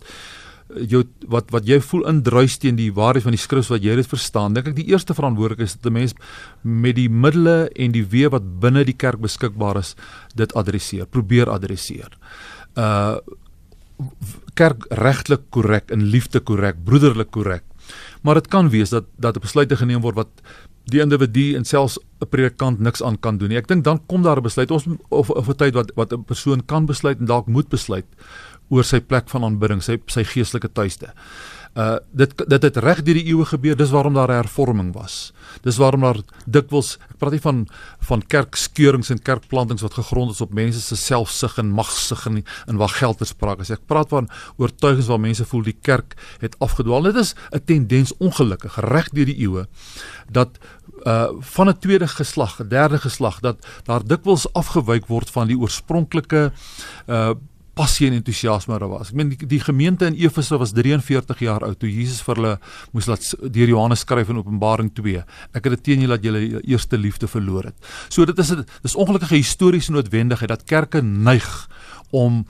jou 0.88 1.04
wat 1.28 1.52
wat 1.52 1.68
jy 1.68 1.80
voel 1.84 2.08
indruis 2.08 2.58
teen 2.58 2.76
die 2.76 2.92
waarheid 2.94 3.24
van 3.24 3.36
die 3.36 3.42
skrif 3.42 3.70
wat 3.72 3.84
jy 3.84 3.96
dit 3.96 4.08
verstaan 4.08 4.54
dink 4.54 4.68
ek 4.72 4.76
die 4.76 4.88
eerste 4.92 5.16
verantwoordelik 5.18 5.66
is 5.66 5.76
dat 5.76 5.92
'n 5.92 5.94
mens 5.94 6.14
met 6.62 6.96
die 6.96 7.10
middele 7.10 7.70
en 7.76 7.92
die 7.92 8.06
weë 8.06 8.32
wat 8.32 8.60
binne 8.60 8.84
die 8.86 8.98
kerk 8.98 9.20
beskikbaar 9.20 9.78
is 9.78 9.96
dit 10.36 10.54
adresseer 10.54 11.06
probeer 11.06 11.50
adresseer. 11.50 12.18
Uh 12.76 13.18
kerk 14.54 14.86
regtelik 14.90 15.42
korrek 15.50 15.92
en 15.92 16.02
liefde 16.02 16.40
korrek 16.40 16.84
broederlik 16.84 17.32
korrek. 17.32 17.64
Maar 18.22 18.36
dit 18.42 18.48
kan 18.48 18.70
wees 18.70 18.90
dat 18.90 19.06
dat 19.18 19.36
'n 19.36 19.42
besluit 19.42 19.72
geneem 19.72 20.02
word 20.02 20.16
wat 20.16 20.42
die 20.90 21.02
individu 21.02 21.56
en 21.56 21.66
selfs 21.66 22.00
'n 22.20 22.30
predikant 22.30 22.80
niks 22.80 23.04
aan 23.04 23.20
kan 23.20 23.38
doen 23.38 23.50
nie. 23.50 23.58
Ek 23.58 23.68
dink 23.68 23.84
dan 23.84 24.00
kom 24.08 24.22
daar 24.22 24.38
'n 24.38 24.44
besluit. 24.44 24.72
Ons 24.72 24.88
of 25.10 25.48
'n 25.50 25.56
tyd 25.56 25.74
wat 25.74 25.92
wat 25.96 26.14
'n 26.14 26.24
persoon 26.24 26.66
kan 26.66 26.86
besluit 26.86 27.20
en 27.20 27.26
dalk 27.26 27.48
moet 27.48 27.70
besluit 27.70 28.06
oor 28.72 28.88
sy 28.88 29.02
plek 29.04 29.30
van 29.30 29.44
aanbidding, 29.44 29.84
sy 29.84 30.00
sy 30.12 30.24
geestelike 30.28 30.72
tuiste. 30.74 31.12
Uh 31.72 31.96
dit 32.12 32.34
dit 32.36 32.64
het 32.68 32.78
reg 32.84 33.00
deur 33.08 33.16
die 33.16 33.30
eeue 33.32 33.46
gebeur. 33.48 33.78
Dis 33.80 33.94
waarom 33.96 34.18
daar 34.18 34.32
hervorming 34.34 34.90
was. 34.92 35.32
Dis 35.64 35.78
waarom 35.80 36.04
daar 36.04 36.20
dikwels 36.44 36.98
ek 37.08 37.16
praat 37.22 37.38
nie 37.38 37.44
van 37.46 37.62
van 38.10 38.24
kerkskeurings 38.28 39.12
en 39.14 39.22
kerkplantings 39.24 39.84
wat 39.86 39.96
gegrond 39.96 40.34
is 40.36 40.42
op 40.44 40.52
mense 40.54 40.82
se 40.84 40.98
selfsug 41.00 41.56
en 41.64 41.72
magsug 41.72 42.26
en 42.28 42.42
in 42.44 42.82
waar 42.82 42.92
geld 42.92 43.24
verspraak 43.24 43.64
is. 43.64 43.72
Ek 43.72 43.88
praat 43.88 44.12
van 44.12 44.28
oortuigings 44.58 45.08
waar 45.08 45.24
mense 45.24 45.48
voel 45.48 45.64
die 45.64 45.78
kerk 45.82 46.18
het 46.44 46.60
afgedwaal. 46.60 47.08
Dit 47.08 47.16
is 47.16 47.36
'n 47.56 47.64
tendens 47.66 48.12
ongelukkig 48.20 48.76
reg 48.76 49.10
deur 49.10 49.26
die 49.26 49.40
eeue 49.40 49.68
dat 50.30 50.60
uh 51.08 51.32
van 51.40 51.70
'n 51.70 51.80
tweede 51.80 52.08
geslag, 52.08 52.60
'n 52.60 52.68
derde 52.68 53.00
geslag 53.00 53.40
dat 53.40 53.64
daar 53.86 54.04
dikwels 54.04 54.54
afgewyk 54.54 55.08
word 55.08 55.30
van 55.30 55.48
die 55.48 55.58
oorspronklike 55.58 56.52
uh 57.08 57.32
passie 57.74 58.08
en 58.08 58.18
entoesiasme 58.18 58.78
daar 58.80 58.92
was. 58.92 59.12
Ek 59.12 59.20
meen 59.20 59.32
die, 59.34 59.48
die 59.48 59.60
gemeente 59.64 60.08
in 60.10 60.18
Efese 60.20 60.58
was 60.60 60.74
43 60.76 61.44
jaar 61.46 61.64
oud 61.68 61.80
toe 61.80 61.90
Jesus 61.90 62.22
vir 62.26 62.40
hulle 62.40 62.56
moes 62.92 63.08
laat 63.08 63.28
deur 63.42 63.72
Johannes 63.72 64.04
skryf 64.06 64.30
in 64.30 64.42
Openbaring 64.42 64.92
2. 64.98 65.24
Ek 65.54 65.64
het 65.64 65.78
dit 65.78 65.86
teen 65.90 66.04
julle 66.06 66.18
dat 66.18 66.26
julle 66.28 66.62
eerste 66.62 67.00
liefde 67.00 67.30
verloor 67.32 67.72
het. 67.72 67.78
So 68.10 68.26
dit 68.26 68.38
is 68.38 68.52
'n 68.52 68.66
dis 68.82 68.96
ongelukkige 68.96 69.36
historiese 69.36 69.92
noodwendigheid 69.92 70.50
dat 70.50 70.64
kerke 70.64 71.02
neig 71.02 71.70
om 72.12 72.46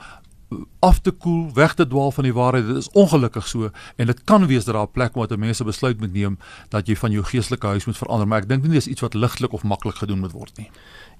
af 0.80 1.00
te 1.00 1.12
koel, 1.12 1.54
weg 1.54 1.74
te 1.74 1.88
dwaal 1.88 2.12
van 2.12 2.24
die 2.28 2.34
waarheid. 2.34 2.68
Dit 2.68 2.78
is 2.78 2.90
ongelukkig 2.90 3.48
so 3.48 3.70
en 3.96 4.06
dit 4.06 4.24
kan 4.24 4.46
wees 4.48 4.66
dat 4.66 4.75
daar 4.75 4.88
'n 4.88 4.92
plek 4.92 5.13
waar 5.13 5.40
mense 5.40 5.63
besluit 5.63 6.00
moet 6.00 6.13
neem 6.13 6.38
dat 6.70 6.88
jy 6.88 6.96
van 6.96 7.12
jou 7.12 7.24
geestelike 7.24 7.68
huis 7.68 7.86
moet 7.86 7.98
verander, 7.98 8.28
maar 8.28 8.42
ek 8.42 8.48
dink 8.48 8.63
nie 8.63 8.72
dis 8.72 8.88
iets 8.88 9.01
wat 9.01 9.13
ligtelik 9.13 9.54
of 9.54 9.63
maklik 9.63 9.96
gedoen 9.96 10.20
moet 10.20 10.31
word 10.31 10.57
nie. 10.57 10.70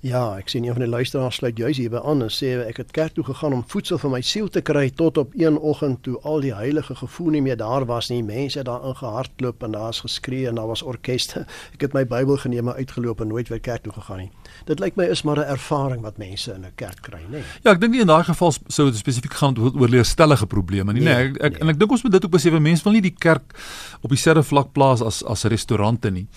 Ja, 0.02 0.32
ek 0.34 0.48
sien 0.50 0.64
een 0.66 0.74
van 0.74 0.82
die 0.82 0.90
luisteraars 0.90 1.36
sluit 1.38 1.60
juis 1.62 1.78
hierby 1.78 2.00
aan 2.02 2.24
en 2.26 2.30
sê 2.34 2.56
ek 2.66 2.80
het 2.82 2.94
kerk 2.96 3.14
toe 3.14 3.24
gegaan 3.28 3.54
om 3.54 3.60
voedsel 3.70 4.00
vir 4.02 4.10
my 4.10 4.22
siel 4.26 4.48
te 4.50 4.64
kry 4.66 4.88
tot 4.98 5.20
op 5.22 5.36
een 5.38 5.60
oggend 5.62 6.00
toe 6.02 6.16
al 6.26 6.42
die 6.42 6.56
heilige 6.58 6.96
gevoel 6.98 7.36
nie 7.36 7.42
meer 7.46 7.60
daar 7.60 7.86
was 7.86 8.10
nie. 8.10 8.24
Mense 8.26 8.64
daar 8.66 8.82
ingehardloop 8.90 9.62
en 9.62 9.76
daar's 9.78 10.00
geskree 10.02 10.48
en 10.50 10.58
daar 10.58 10.72
was 10.72 10.82
orkeste. 10.82 11.44
Ek 11.76 11.86
het 11.86 11.94
my 11.94 12.02
Bybel 12.10 12.40
geneem 12.42 12.72
en 12.74 12.80
uitgeloop 12.82 13.22
en 13.22 13.30
nooit 13.30 13.52
weer 13.54 13.62
kerk 13.62 13.86
toe 13.86 13.94
gegaan 13.94 14.24
nie. 14.24 14.32
Dit 14.66 14.82
lyk 14.82 14.98
my 14.98 15.06
is 15.14 15.22
maar 15.22 15.38
'n 15.38 15.54
ervaring 15.54 16.02
wat 16.02 16.18
mense 16.18 16.50
in 16.50 16.66
'n 16.66 16.74
kerk 16.76 17.02
kry, 17.06 17.22
nê. 17.30 17.46
Ja, 17.62 17.72
ek 17.72 17.80
dink 17.82 17.94
nie 17.94 18.02
in 18.02 18.10
daai 18.10 18.24
geval 18.24 18.54
sou 18.68 18.90
dit 18.90 18.98
spesifiek 18.98 19.34
gaan 19.34 19.54
oor 19.58 19.90
leerstellige 19.90 20.48
probleme 20.48 20.94
nie, 20.94 21.02
nê. 21.02 21.14
Nee, 21.14 21.30
ek, 21.30 21.38
ek 21.38 21.52
nee. 21.52 21.62
en 21.62 21.70
ek 21.70 21.80
dink 21.80 21.92
ons 21.92 22.02
moet 22.02 22.12
dit 22.12 22.26
ook 22.26 22.32
besef, 22.32 22.60
mense 22.60 22.84
wil 22.84 22.94
nie 22.94 23.06
die 23.06 23.14
kerk 23.20 23.54
op 24.02 24.10
dieselfde 24.10 24.44
vlak 24.44 24.74
plaas 24.74 25.02
as 25.02 25.24
as 25.24 25.44
restaurante 25.44 26.10
nie. 26.10 26.28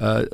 Uh 0.00 0.24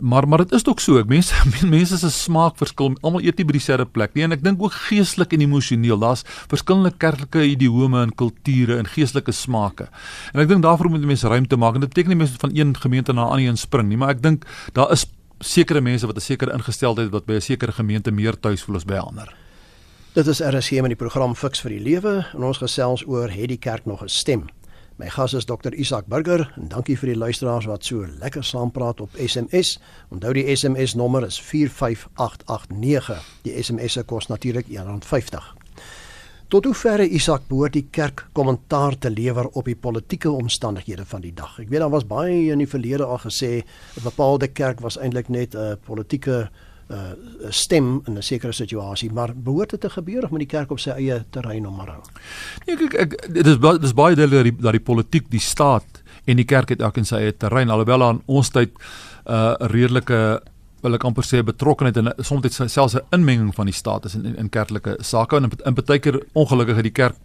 maar 0.00 0.28
maar 0.28 0.38
dit 0.38 0.52
is 0.52 0.66
ook 0.66 0.80
so. 0.80 0.96
Ek 0.98 1.06
mense 1.06 1.34
mense 1.76 1.98
se 1.98 2.21
smaak 2.24 2.58
verskil. 2.60 2.94
Almal 3.02 3.24
eet 3.26 3.40
nie 3.40 3.46
by 3.48 3.56
dieselfde 3.56 3.86
plek 3.86 4.14
nie 4.14 4.26
en 4.26 4.32
ek 4.36 4.44
dink 4.44 4.62
ook 4.62 4.74
geestelik 4.88 5.32
en 5.36 5.44
emosioneel. 5.46 6.00
Daar's 6.02 6.24
verskillende 6.50 6.92
kerklike 7.04 7.44
idiome 7.54 8.02
en 8.06 8.14
kulture 8.14 8.78
en 8.78 8.86
geestelike 8.86 9.32
smake. 9.32 9.88
En 10.32 10.44
ek 10.44 10.48
dink 10.48 10.62
daarvoor 10.62 10.90
moet 10.92 11.06
mense 11.06 11.28
ruimte 11.28 11.56
maak. 11.56 11.74
En 11.74 11.84
dit 11.84 11.92
beteken 11.92 12.14
nie 12.14 12.22
mense 12.24 12.38
van 12.38 12.54
een 12.54 12.76
gemeente 12.76 13.12
na 13.12 13.26
'n 13.26 13.30
ander 13.32 13.48
een 13.48 13.58
spring 13.58 13.88
nie, 13.88 13.96
maar 13.96 14.10
ek 14.10 14.22
dink 14.22 14.46
daar 14.72 14.92
is 14.92 15.06
sekere 15.40 15.80
mense 15.80 16.06
wat 16.06 16.16
'n 16.16 16.20
sekere 16.20 16.52
ingesteldheid 16.52 17.10
wat 17.10 17.26
by 17.26 17.34
'n 17.34 17.40
sekere 17.40 17.72
gemeente 17.72 18.10
meer 18.10 18.38
tuis 18.40 18.62
voel 18.62 18.76
as 18.76 18.84
by 18.84 18.94
ander. 18.94 19.34
Dit 20.12 20.26
is 20.26 20.40
RSG 20.40 20.80
met 20.80 20.92
die 20.92 20.96
program 20.96 21.34
Fix 21.34 21.60
vir 21.60 21.70
die 21.70 21.80
Lewe 21.80 22.26
en 22.34 22.42
ons 22.42 22.58
gesels 22.58 23.06
oor 23.06 23.30
het 23.30 23.48
die 23.48 23.58
kerk 23.58 23.86
nog 23.86 24.02
'n 24.02 24.08
stem. 24.08 24.48
My 25.02 25.08
gas 25.10 25.32
is 25.34 25.44
Dr 25.44 25.74
Isak 25.74 26.06
Burger 26.06 26.44
en 26.54 26.68
dankie 26.70 26.94
vir 26.94 27.10
die 27.10 27.18
luisteraars 27.18 27.64
wat 27.66 27.82
so 27.82 28.04
lekker 28.20 28.44
saampraat 28.46 29.00
op 29.02 29.16
SMS. 29.18 29.80
Onthou 30.14 30.30
die 30.36 30.44
SMS 30.54 30.94
nommer 30.94 31.26
is 31.26 31.40
45889. 31.42 33.24
Die 33.42 33.56
SMS 33.58 33.96
se 33.98 34.04
kos 34.06 34.30
natuurlik 34.30 34.70
R1.50. 34.70 35.48
Tot 36.54 36.68
hoe 36.70 36.74
ver 36.84 37.02
Isak 37.02 37.48
behoort 37.50 37.74
die 37.74 37.88
kerk 37.90 38.28
kommentaar 38.32 38.94
te 38.94 39.10
lewer 39.10 39.50
op 39.58 39.66
die 39.66 39.74
politieke 39.74 40.30
omstandighede 40.30 41.08
van 41.10 41.26
die 41.26 41.34
dag. 41.34 41.58
Ek 41.58 41.72
weet 41.72 41.82
daar 41.82 41.90
was 41.90 42.06
baie 42.06 42.52
in 42.54 42.62
die 42.62 42.70
verlede 42.70 43.02
al 43.02 43.18
gesê 43.26 43.64
'n 43.98 44.06
bepaalde 44.06 44.52
kerk 44.54 44.86
was 44.86 45.00
eintlik 45.02 45.28
net 45.28 45.56
'n 45.56 45.82
politieke 45.82 46.46
uh, 46.90 47.50
stem 47.50 48.02
in 48.06 48.16
'n 48.18 48.22
sekere 48.22 48.52
situasie, 48.52 49.12
maar 49.12 49.32
behoort 49.34 49.70
dit 49.70 49.80
te 49.80 49.90
gebeur 49.90 50.24
of 50.24 50.30
moet 50.30 50.44
die 50.46 50.56
kerk 50.58 50.70
op 50.70 50.78
sy 50.78 50.90
eie 50.90 51.24
terrein 51.30 51.66
omhou? 51.66 52.00
Nee, 52.66 52.76
kyk 52.76 52.94
ek 52.94 53.32
dit 53.32 53.46
is 53.46 53.58
dit 53.58 53.84
is 53.84 53.94
baie 53.94 54.16
duidelik 54.16 54.60
dat 54.60 54.72
die 54.72 54.80
politiek, 54.80 55.30
die 55.30 55.40
staat 55.40 56.02
en 56.24 56.36
die 56.36 56.44
kerk 56.44 56.68
het 56.68 56.80
elk 56.80 56.96
in 56.96 57.04
sy 57.04 57.16
eie 57.16 57.36
terrein 57.36 57.70
alhoewel 57.70 58.02
aan 58.02 58.22
ons 58.26 58.50
tyd 58.50 58.70
'n 58.70 59.32
uh, 59.32 59.54
redelike 59.58 60.42
wil 60.82 60.96
ek 60.98 61.04
amper 61.06 61.26
sê 61.26 61.42
betrokkeheid 61.46 61.98
en 62.00 62.10
soms 62.26 62.58
selfs 62.66 62.96
'n 62.96 63.06
inmenging 63.14 63.54
van 63.54 63.66
die 63.66 63.74
staat 63.74 64.04
is 64.04 64.14
in 64.14 64.26
in, 64.26 64.36
in 64.36 64.48
kerklike 64.48 64.96
sake 65.00 65.36
en 65.36 65.44
in, 65.44 65.52
in 65.64 65.74
baie 65.74 65.98
keer 65.98 66.22
ongelukkig 66.34 66.76
het 66.76 66.84
die 66.84 66.98
kerk 67.02 67.16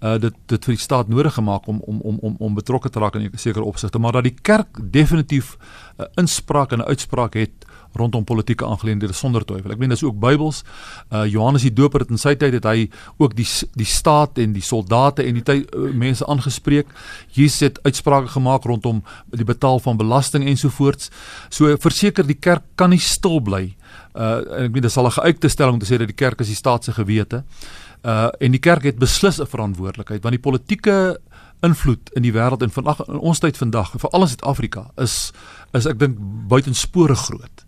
uh, 0.00 0.18
dit 0.18 0.34
dit 0.46 0.64
vir 0.64 0.74
die 0.74 0.82
staat 0.82 1.08
nodig 1.08 1.34
gemaak 1.34 1.66
om 1.66 1.80
om 1.80 2.00
om 2.00 2.18
om 2.22 2.36
om 2.38 2.54
betrokke 2.54 2.90
te 2.90 3.00
raak 3.00 3.14
in 3.14 3.30
sekere 3.34 3.64
opsigte 3.64 3.98
maar 3.98 4.12
dat 4.12 4.28
die 4.28 4.36
kerk 4.42 4.78
definitief 4.92 5.56
'n 5.98 6.02
uh, 6.02 6.06
inspraak 6.14 6.72
en 6.72 6.78
'n 6.78 6.88
uitspraak 6.88 7.34
het 7.34 7.66
rondom 7.92 8.24
politieke 8.24 8.66
aangeleenthede 8.66 9.12
sonder 9.12 9.44
twyfel. 9.44 9.72
Ek 9.72 9.80
meen 9.80 9.92
dis 9.92 10.02
ook 10.04 10.18
Bybels. 10.20 10.62
Uh 11.10 11.24
Johannes 11.26 11.64
die 11.66 11.72
Doper 11.72 12.04
het 12.04 12.12
in 12.12 12.20
sy 12.20 12.34
tyd 12.36 12.52
het 12.58 12.64
hy 12.68 12.90
ook 13.18 13.34
die 13.38 13.46
die 13.78 13.88
staat 13.88 14.38
en 14.38 14.52
die 14.52 14.62
soldate 14.62 15.24
en 15.24 15.34
die 15.34 15.42
tyd, 15.42 15.74
uh, 15.74 15.92
mense 15.96 16.26
aangespreek. 16.26 16.92
Jesus 17.36 17.60
het 17.60 17.80
uitsprake 17.82 18.28
gemaak 18.28 18.64
rondom 18.64 19.02
die 19.30 19.48
betaal 19.48 19.80
van 19.80 19.96
belasting 19.96 20.46
ensovoorts. 20.46 21.10
So 21.48 21.76
verseker 21.80 22.26
die 22.26 22.38
kerk 22.38 22.64
kan 22.74 22.90
nie 22.90 23.02
stil 23.02 23.40
bly. 23.40 23.74
Uh 24.14 24.38
en 24.58 24.68
ek 24.68 24.72
meen 24.72 24.82
dit 24.82 24.92
sal 24.92 25.06
'n 25.06 25.18
geuite 25.18 25.48
stelling 25.48 25.74
om 25.74 25.80
te 25.80 25.86
sê 25.86 25.98
dat 25.98 26.08
die 26.08 26.24
kerk 26.24 26.40
is 26.40 26.52
die 26.52 26.56
staat 26.56 26.84
se 26.84 26.92
gewete. 26.92 27.36
Uh 27.36 27.87
en 28.02 28.50
die 28.50 28.60
kerk 28.60 28.82
het 28.82 28.98
beslis 28.98 29.40
'n 29.40 29.46
verantwoordelikheid 29.46 30.22
want 30.22 30.34
die 30.34 30.42
politieke 30.50 31.18
invloed 31.60 32.10
in 32.14 32.22
die 32.22 32.32
wêreld 32.32 32.62
en 32.62 32.70
vandag 32.70 33.00
in 33.08 33.18
ons 33.18 33.38
tyd 33.42 33.56
vandag 33.56 33.94
veral 33.98 34.22
in 34.22 34.28
Suid-Afrika 34.28 34.90
is 34.96 35.32
is 35.72 35.86
ek 35.86 35.98
dink 35.98 36.18
buitenspore 36.48 37.14
groot. 37.14 37.64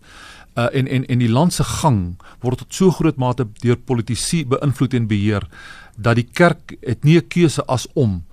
Uh 0.55 0.67
en 0.71 0.87
en 0.87 1.05
en 1.05 1.19
die 1.19 1.31
land 1.31 1.53
se 1.53 1.63
gang 1.63 2.17
word 2.39 2.57
tot 2.57 2.73
so 2.73 2.91
groot 2.91 3.17
mate 3.17 3.47
deur 3.61 3.77
politici 3.77 4.45
beïnvloed 4.45 4.93
en 4.93 5.07
beheer 5.07 5.47
dat 5.97 6.15
die 6.15 6.27
kerk 6.27 6.75
het 6.81 7.03
nie 7.03 7.17
'n 7.17 7.27
keuse 7.27 7.65
as 7.67 7.87
om 7.93 8.23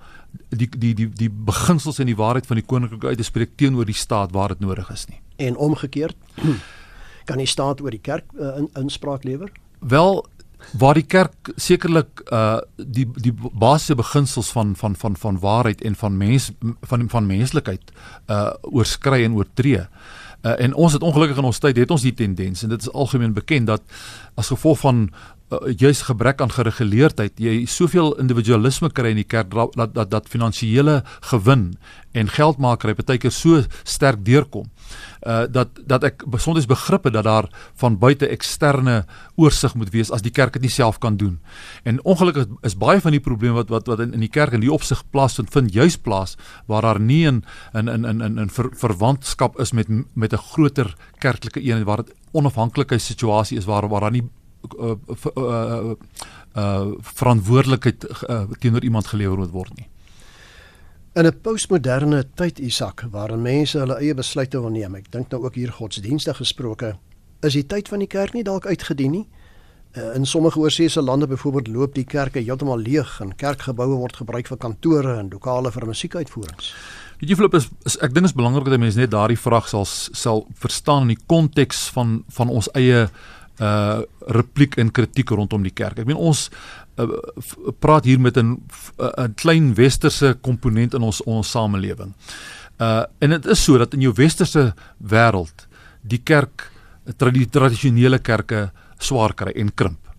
die 0.49 0.69
die 0.69 0.93
die 0.93 1.09
die 1.09 1.29
beginsels 1.29 1.99
en 1.99 2.05
die 2.05 2.15
waarheid 2.15 2.45
van 2.45 2.55
die 2.55 2.65
koninkryk 2.65 3.03
uit 3.03 3.17
te 3.17 3.23
spreek 3.23 3.55
teenoor 3.55 3.85
die 3.85 3.93
staat 3.93 4.31
waar 4.31 4.47
dit 4.47 4.59
nodig 4.59 4.89
is 4.91 5.05
nie. 5.07 5.19
En 5.35 5.55
omgekeerd 5.55 6.15
kan 7.29 7.37
die 7.37 7.47
staat 7.47 7.81
oor 7.81 7.91
die 7.91 8.01
kerk 8.01 8.25
uh, 8.39 8.57
in, 8.57 8.69
inspraak 8.75 9.23
lewer? 9.23 9.51
Wel 9.79 10.25
waar 10.77 10.93
die 10.93 11.07
kerk 11.07 11.51
sekerlik 11.55 12.23
uh 12.31 12.59
die 12.75 13.07
die 13.15 13.33
basiese 13.33 13.95
beginsels 13.95 14.51
van 14.51 14.75
van 14.75 14.95
van 14.95 15.17
van 15.17 15.39
waarheid 15.39 15.81
en 15.81 15.95
van 15.95 16.17
mens 16.17 16.51
van 16.81 17.09
van 17.09 17.25
menslikheid 17.25 17.91
uh 18.27 18.53
oorskry 18.61 19.23
en 19.23 19.33
oortree. 19.33 19.85
Uh, 20.39 20.53
en 20.55 20.73
ons 20.73 20.93
het 20.93 21.03
ongelukkig 21.03 21.37
in 21.37 21.43
ons 21.43 21.57
tyd 21.59 21.77
het 21.77 21.91
ons 21.91 22.03
die 22.05 22.13
tendens 22.15 22.63
en 22.63 22.69
dit 22.71 22.81
is 22.81 22.91
algemeen 22.95 23.33
bekend 23.35 23.67
dat 23.67 23.81
as 24.39 24.47
gevolg 24.47 24.77
van 24.79 25.01
uh, 25.51 25.57
juis 25.75 26.01
gebrek 26.07 26.39
aan 26.41 26.53
gereguleerdheid 26.55 27.41
jy 27.43 27.65
soveel 27.67 28.13
individualisme 28.23 28.87
kry 28.87 29.11
in 29.11 29.19
die 29.19 29.27
kerk 29.27 29.51
dat 29.51 29.75
dat 29.75 29.91
dat, 29.97 30.07
dat 30.11 30.31
finansiële 30.31 31.01
gewin 31.33 31.73
en 32.15 32.31
geldmakery 32.31 32.95
baie 32.95 33.19
keer 33.19 33.35
so 33.35 33.59
sterk 33.83 34.23
deurkom 34.23 34.71
uh 35.27 35.45
dat 35.49 35.67
dat 35.85 36.03
ek 36.03 36.23
besonder 36.27 36.67
begrip 36.67 37.03
het 37.03 37.13
dat 37.13 37.23
daar 37.23 37.49
van 37.75 37.97
buite 37.97 38.27
eksterne 38.27 39.05
oorsig 39.35 39.75
moet 39.75 39.89
wees 39.89 40.11
as 40.11 40.21
die 40.21 40.31
kerk 40.31 40.53
dit 40.53 40.61
nie 40.61 40.73
self 40.73 40.97
kan 40.97 41.17
doen. 41.17 41.39
En 41.83 42.03
ongelukkig 42.03 42.47
is 42.61 42.77
baie 42.77 43.01
van 43.01 43.11
die 43.11 43.23
probleme 43.23 43.53
wat 43.53 43.69
wat 43.69 43.87
wat 43.87 43.99
in, 43.99 44.13
in 44.13 44.19
die 44.19 44.31
kerk 44.31 44.53
in 44.53 44.63
die 44.63 44.71
opsig 44.71 45.03
plaasvind 45.09 45.51
vind 45.51 45.73
juis 45.73 45.97
plaas 45.97 46.37
waar 46.67 46.81
daar 46.81 46.99
nie 46.99 47.27
'n 47.27 47.43
'n 47.73 47.89
'n 47.89 48.05
'n 48.05 48.21
'n 48.21 48.39
'n 48.39 48.49
ver, 48.49 48.69
verwantskap 48.73 49.59
is 49.59 49.71
met 49.71 49.87
met 50.13 50.33
'n 50.33 50.37
groter 50.37 50.95
kerklike 51.19 51.61
eenheid 51.61 51.85
waar 51.85 52.03
dit 52.03 52.15
onafhanklike 52.31 52.97
situasie 52.97 53.57
is 53.57 53.65
waar 53.65 53.87
waar 53.87 54.01
daar 54.01 54.11
nie 54.11 54.29
uh, 54.79 54.95
uh, 55.37 55.93
uh 56.55 56.87
verantwoordelikheid 56.99 58.05
uh, 58.29 58.43
teenoor 58.59 58.83
iemand 58.83 59.07
gelewer 59.07 59.37
moet 59.37 59.51
word 59.51 59.75
nie. 59.75 59.87
In 61.13 61.25
'n 61.25 61.41
postmoderne 61.41 62.23
tyd 62.35 62.59
Isak 62.59 63.05
waarin 63.11 63.41
mense 63.41 63.79
hulle 63.79 63.95
eie 63.97 64.13
besluite 64.13 64.59
wil 64.61 64.69
neem, 64.69 64.95
ek 64.95 65.11
dink 65.11 65.31
nou 65.31 65.43
ook 65.43 65.55
hier 65.55 65.71
godsdienstig 65.71 66.37
gesproke, 66.37 66.97
is 67.41 67.53
die 67.53 67.65
tyd 67.65 67.87
van 67.89 67.99
die 67.99 68.07
kerk 68.07 68.33
nie 68.33 68.43
dalk 68.43 68.65
uitgedien 68.65 69.11
nie. 69.11 69.27
Uh, 69.97 70.15
in 70.15 70.25
sommige 70.25 70.59
oorseese 70.59 71.01
lande 71.01 71.27
byvoorbeeld 71.27 71.67
loop 71.67 71.95
die 71.95 72.05
kerke 72.05 72.39
heeltemal 72.39 72.77
leeg 72.77 73.21
en 73.21 73.35
kerkgeboue 73.35 73.97
word 73.97 74.15
gebruik 74.15 74.47
vir 74.47 74.57
kantore 74.57 75.17
en 75.17 75.29
lokale 75.29 75.71
vir 75.71 75.85
musiekuitvoerings. 75.85 76.73
Weet 77.19 77.29
jy 77.29 77.35
Flip 77.35 77.53
is, 77.53 77.69
is 77.85 77.97
ek 77.97 78.13
dink 78.13 78.27
dit 78.27 78.29
is 78.29 78.37
belangrik 78.37 78.69
dat 78.69 78.79
mense 78.79 78.99
net 78.99 79.09
daardie 79.09 79.39
vraag 79.39 79.67
sal 79.67 79.85
sal 79.85 80.45
verstaan 80.53 81.09
in 81.09 81.15
die 81.15 81.25
konteks 81.25 81.87
van 81.89 82.23
van 82.29 82.49
ons 82.49 82.69
eie 82.75 83.09
uh 83.59 84.01
repliek 84.29 84.77
en 84.77 84.91
kritiek 84.91 85.29
rondom 85.29 85.63
die 85.63 85.73
kerk. 85.73 85.99
Ek 85.99 86.05
meen 86.05 86.21
ons 86.21 86.51
uh, 86.99 87.07
praat 87.79 88.05
hier 88.05 88.19
met 88.19 88.37
'n 88.37 88.61
'n 88.97 89.33
klein 89.35 89.73
westerse 89.73 90.37
komponent 90.41 90.93
in 90.93 91.01
ons 91.01 91.23
ons 91.23 91.49
samelewing. 91.49 92.13
Uh 92.77 93.03
en 93.19 93.29
dit 93.29 93.45
is 93.45 93.63
so 93.63 93.77
dat 93.77 93.93
in 93.93 94.01
jou 94.01 94.13
westerse 94.13 94.73
wêreld 94.97 95.67
die 96.01 96.21
kerk 96.23 96.71
die 97.33 97.49
tradisionele 97.49 98.19
kerke 98.19 98.71
swaar 98.97 99.33
kry 99.33 99.51
en 99.55 99.73
krimp. 99.73 100.09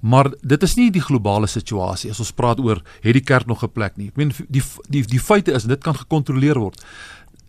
Maar 0.00 0.32
dit 0.42 0.62
is 0.62 0.74
nie 0.74 0.90
die 0.90 1.02
globale 1.02 1.46
situasie 1.46 2.10
as 2.10 2.18
ons 2.18 2.32
praat 2.34 2.60
oor 2.60 2.82
het 3.02 3.14
die 3.14 3.22
kerk 3.22 3.46
nog 3.46 3.62
'n 3.62 3.72
plek 3.72 3.96
nie. 3.96 4.08
Ek 4.08 4.16
meen 4.16 4.32
die 4.48 4.62
die 4.88 5.02
die 5.02 5.20
feite 5.20 5.52
is 5.52 5.64
dit 5.64 5.80
kan 5.80 5.94
gekontroleer 5.94 6.58
word. 6.58 6.84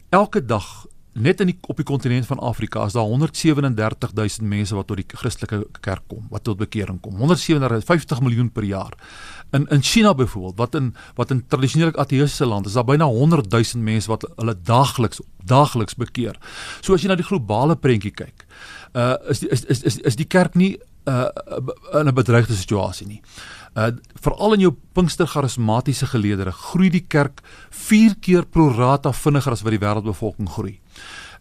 Elke 0.10 0.46
dag 0.46 0.86
net 1.14 1.42
in 1.44 1.52
die 1.52 1.58
op 1.70 1.78
die 1.78 1.86
kontinent 1.86 2.26
van 2.26 2.40
Afrika 2.42 2.86
is 2.86 2.96
daar 2.98 3.06
137000 3.06 4.48
mense 4.48 4.76
wat 4.76 4.88
tot 4.88 4.98
die 4.98 5.06
Christelike 5.08 5.62
kerk 5.86 6.08
kom, 6.10 6.26
wat 6.30 6.44
tot 6.44 6.58
bekering 6.58 7.00
kom. 7.02 7.16
150 7.22 8.22
miljoen 8.22 8.52
per 8.52 8.64
jaar. 8.64 8.94
In 9.54 9.68
in 9.70 9.82
China 9.82 10.14
byvoorbeeld, 10.14 10.58
wat 10.58 10.76
in 10.76 10.96
wat 11.16 11.32
in 11.32 11.44
tradisionele 11.48 11.98
ateïstiese 11.98 12.46
land 12.46 12.66
is 12.66 12.74
daar 12.74 12.86
byna 12.86 13.06
100 13.06 13.52
000 13.52 13.84
mense 13.84 14.10
wat 14.10 14.26
hulle 14.36 14.56
daagliks 14.62 15.22
daagliks 15.46 15.96
bekeer. 15.96 16.40
So 16.82 16.94
as 16.94 17.02
jy 17.02 17.12
na 17.12 17.20
die 17.20 17.28
globale 17.28 17.76
prentjie 17.76 18.12
kyk, 18.12 18.48
uh 18.94 19.16
is 19.30 19.40
die, 19.40 19.50
is 19.50 19.66
is 19.66 20.00
is 20.00 20.16
die 20.16 20.28
kerk 20.28 20.56
nie 20.56 20.78
uh 21.06 21.30
in 21.94 22.08
'n 22.08 22.14
bedreigde 22.14 22.56
situasie 22.56 23.08
nie. 23.08 23.22
Uh 23.74 23.92
veral 24.24 24.54
in 24.54 24.62
jou 24.64 24.72
Pinkster 24.94 25.28
charismatiese 25.28 26.08
geleedere 26.08 26.52
groei 26.52 26.90
die 26.94 27.04
kerk 27.08 27.42
4 27.72 28.16
keer 28.22 28.46
pro 28.46 28.70
rata 28.72 29.12
vinniger 29.12 29.52
as 29.52 29.64
wat 29.66 29.74
die 29.76 29.82
wêreldbevolking 29.82 30.48
groei. 30.50 30.78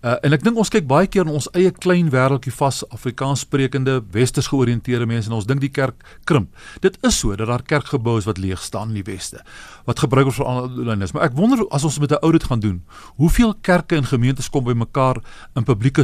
Uh, 0.02 0.16
en 0.26 0.34
ek 0.34 0.42
dink 0.42 0.56
ons 0.58 0.70
kyk 0.72 0.88
baie 0.90 1.06
keer 1.06 1.28
in 1.28 1.36
ons 1.36 1.46
eie 1.54 1.70
klein 1.70 2.08
wêreldjie 2.10 2.50
vas 2.56 2.80
Afrikaans 2.90 3.44
sprekende 3.44 4.00
westers 4.10 4.48
georiënteerde 4.50 5.06
mense 5.06 5.30
en 5.30 5.36
ons 5.36 5.46
dink 5.46 5.62
die 5.62 5.70
kerk 5.70 6.02
krimp. 6.26 6.48
Dit 6.82 6.96
is 7.06 7.20
so 7.22 7.36
dat 7.38 7.46
daar 7.46 7.62
kerkgeboue 7.62 8.18
is 8.18 8.26
wat 8.26 8.40
leeg 8.42 8.58
staan 8.66 8.90
in 8.90 8.98
die 8.98 9.06
weste 9.06 9.44
wat 9.86 10.02
gebruik 10.02 10.26
word 10.26 10.40
vir 10.40 10.48
ander 10.50 11.06
is. 11.06 11.14
Maar 11.14 11.28
ek 11.28 11.38
wonder 11.38 11.62
as 11.70 11.86
ons 11.86 12.00
met 12.02 12.10
'n 12.10 12.18
audit 12.26 12.48
gaan 12.50 12.60
doen, 12.60 12.82
hoeveel 13.22 13.54
kerke 13.62 13.96
en 13.96 14.04
gemeentes 14.04 14.50
kom 14.50 14.64
bymekaar 14.64 15.22
in 15.54 15.64
publieke 15.64 16.02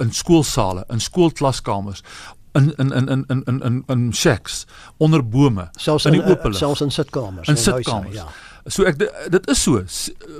in 0.00 0.12
skoolsale, 0.12 0.84
in 0.88 1.00
skoolklaskamers 1.00 2.02
in 2.54 2.72
in 2.78 2.92
in 2.92 3.08
in 3.08 3.24
in 3.28 3.42
in 3.46 3.62
in, 3.62 3.84
in 3.88 4.12
shacks 4.12 4.66
onder 4.98 5.22
bome 5.22 5.68
selfs 5.78 6.04
in, 6.06 6.14
in 6.14 6.20
eh, 6.20 6.26
die 6.26 6.34
openlig 6.34 6.58
selfs 6.58 6.80
in 6.80 6.90
sitkamers 6.90 7.48
in 7.48 7.56
sitkamers 7.56 8.14
ja 8.14 8.28
so 8.66 8.84
ek 8.84 8.98
dit 8.98 9.50
is 9.50 9.62
so 9.62 9.82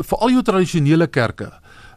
veral 0.02 0.30
jou 0.30 0.42
tradisionele 0.42 1.06
kerke 1.06 1.50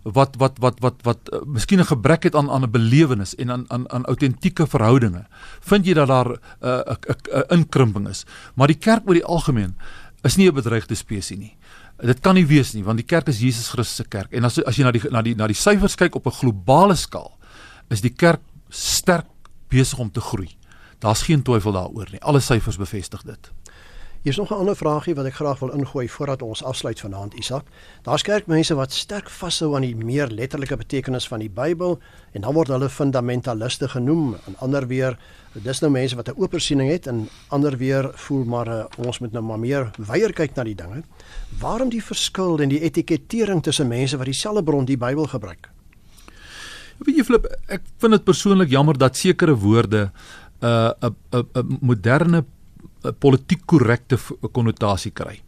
wat 0.03 0.35
wat 0.35 0.59
wat 0.59 0.79
wat 0.83 0.95
wat 1.03 1.19
uh, 1.31 1.39
miskien 1.47 1.79
'n 1.79 1.85
gebrek 1.85 2.23
het 2.23 2.35
aan 2.35 2.51
aan 2.51 2.63
'n 2.63 2.71
belewenis 2.71 3.35
en 3.35 3.51
aan 3.51 3.65
aan 3.67 3.89
aan 3.89 4.05
autentieke 4.05 4.67
verhoudinge. 4.67 5.25
Vind 5.61 5.85
jy 5.85 5.93
dat 5.93 6.07
daar 6.07 6.31
eh, 6.59 6.79
'n 6.79 6.97
uh, 7.09 7.39
'n 7.39 7.53
inkrimping 7.53 8.07
is? 8.07 8.25
Maar 8.55 8.67
die 8.67 8.77
kerk 8.77 9.07
oor 9.07 9.13
die 9.13 9.25
algemeen 9.25 9.75
is 10.23 10.35
nie 10.35 10.47
'n 10.47 10.53
bedreigde 10.53 10.95
spesies 10.95 11.37
nie. 11.37 11.57
Dit 11.97 12.19
kan 12.19 12.35
nie 12.35 12.45
wees 12.45 12.73
nie 12.73 12.83
want 12.83 12.97
die 12.97 13.05
kerk 13.05 13.27
is 13.27 13.39
Jesus 13.39 13.69
Christus 13.69 13.95
se 13.95 14.03
kerk. 14.03 14.31
En 14.31 14.43
as 14.43 14.63
as 14.63 14.75
jy 14.75 14.83
na 14.83 14.91
die 14.91 15.01
na 15.09 15.21
die 15.21 15.35
na 15.35 15.47
die 15.47 15.55
syfers 15.55 15.95
kyk 15.95 16.15
op 16.15 16.25
'n 16.25 16.31
globale 16.31 16.95
skaal, 16.95 17.37
is 17.89 18.01
die 18.01 18.13
kerk 18.13 18.41
sterk 18.69 19.25
besig 19.73 19.99
om 19.99 20.11
te 20.11 20.21
groei. 20.21 20.51
Daar's 20.99 21.21
geen 21.21 21.41
twyfel 21.41 21.71
daaroor 21.71 22.07
nie. 22.11 22.21
Alle 22.21 22.39
syfers 22.39 22.77
bevestig 22.77 23.25
dit. 23.27 23.51
Hier 24.23 24.31
is 24.31 24.37
nog 24.37 24.51
'n 24.51 24.53
ander 24.53 24.75
vraagie 24.75 25.15
wat 25.15 25.25
ek 25.25 25.33
graag 25.33 25.59
wil 25.59 25.69
ingooi 25.69 26.09
voordat 26.09 26.41
ons 26.41 26.63
afsluit 26.63 26.99
vanaand, 26.99 27.33
Isak. 27.33 27.65
Daar's 28.01 28.21
kerkmense 28.21 28.75
wat 28.75 28.91
sterk 28.91 29.29
vashou 29.29 29.75
aan 29.75 29.81
die 29.81 29.95
meer 29.95 30.27
letterlike 30.27 30.77
betekenis 30.77 31.27
van 31.27 31.39
die 31.39 31.49
Bybel 31.49 31.99
en 32.31 32.41
dan 32.41 32.53
word 32.53 32.67
hulle 32.67 32.89
fundamentaliste 32.89 33.87
genoem 33.87 34.37
en 34.45 34.55
ander 34.57 34.87
weer 34.87 35.19
dis 35.53 35.79
nou 35.79 35.91
mense 35.91 36.15
wat 36.15 36.29
'n 36.29 36.39
oop 36.41 36.53
siening 36.59 36.89
het 36.89 37.07
en 37.07 37.29
ander 37.47 37.77
weer 37.77 38.11
voel 38.13 38.43
maar 38.43 38.67
uh, 38.67 38.85
ons 38.97 39.19
moet 39.19 39.31
nou 39.31 39.43
maar 39.43 39.59
meer 39.59 39.91
weier 39.97 40.33
kyk 40.33 40.55
na 40.55 40.63
die 40.63 40.75
dinge. 40.75 41.03
Waarom 41.59 41.89
die 41.89 42.03
verskil 42.03 42.61
en 42.61 42.69
die 42.69 42.81
etikettering 42.81 43.63
tussen 43.63 43.87
mense 43.87 44.17
wat 44.17 44.25
dieselfde 44.25 44.63
bron 44.63 44.85
die 44.85 44.97
Bybel 44.97 45.25
gebruik? 45.25 45.72
Weet 47.01 47.17
jy 47.17 47.25
Flip, 47.25 47.47
ek 47.67 47.81
vind 48.03 48.17
dit 48.17 48.25
persoonlik 48.25 48.69
jammer 48.69 48.97
dat 48.97 49.17
sekere 49.17 49.55
woorde 49.55 50.11
'n 50.61 50.65
uh, 50.65 51.11
'n 51.33 51.45
'n 51.59 51.77
moderne 51.81 52.45
uh, 53.03 53.11
politiek 53.19 53.65
korrekte 53.65 54.17
konnotasie 54.51 55.11
kry. 55.11 55.41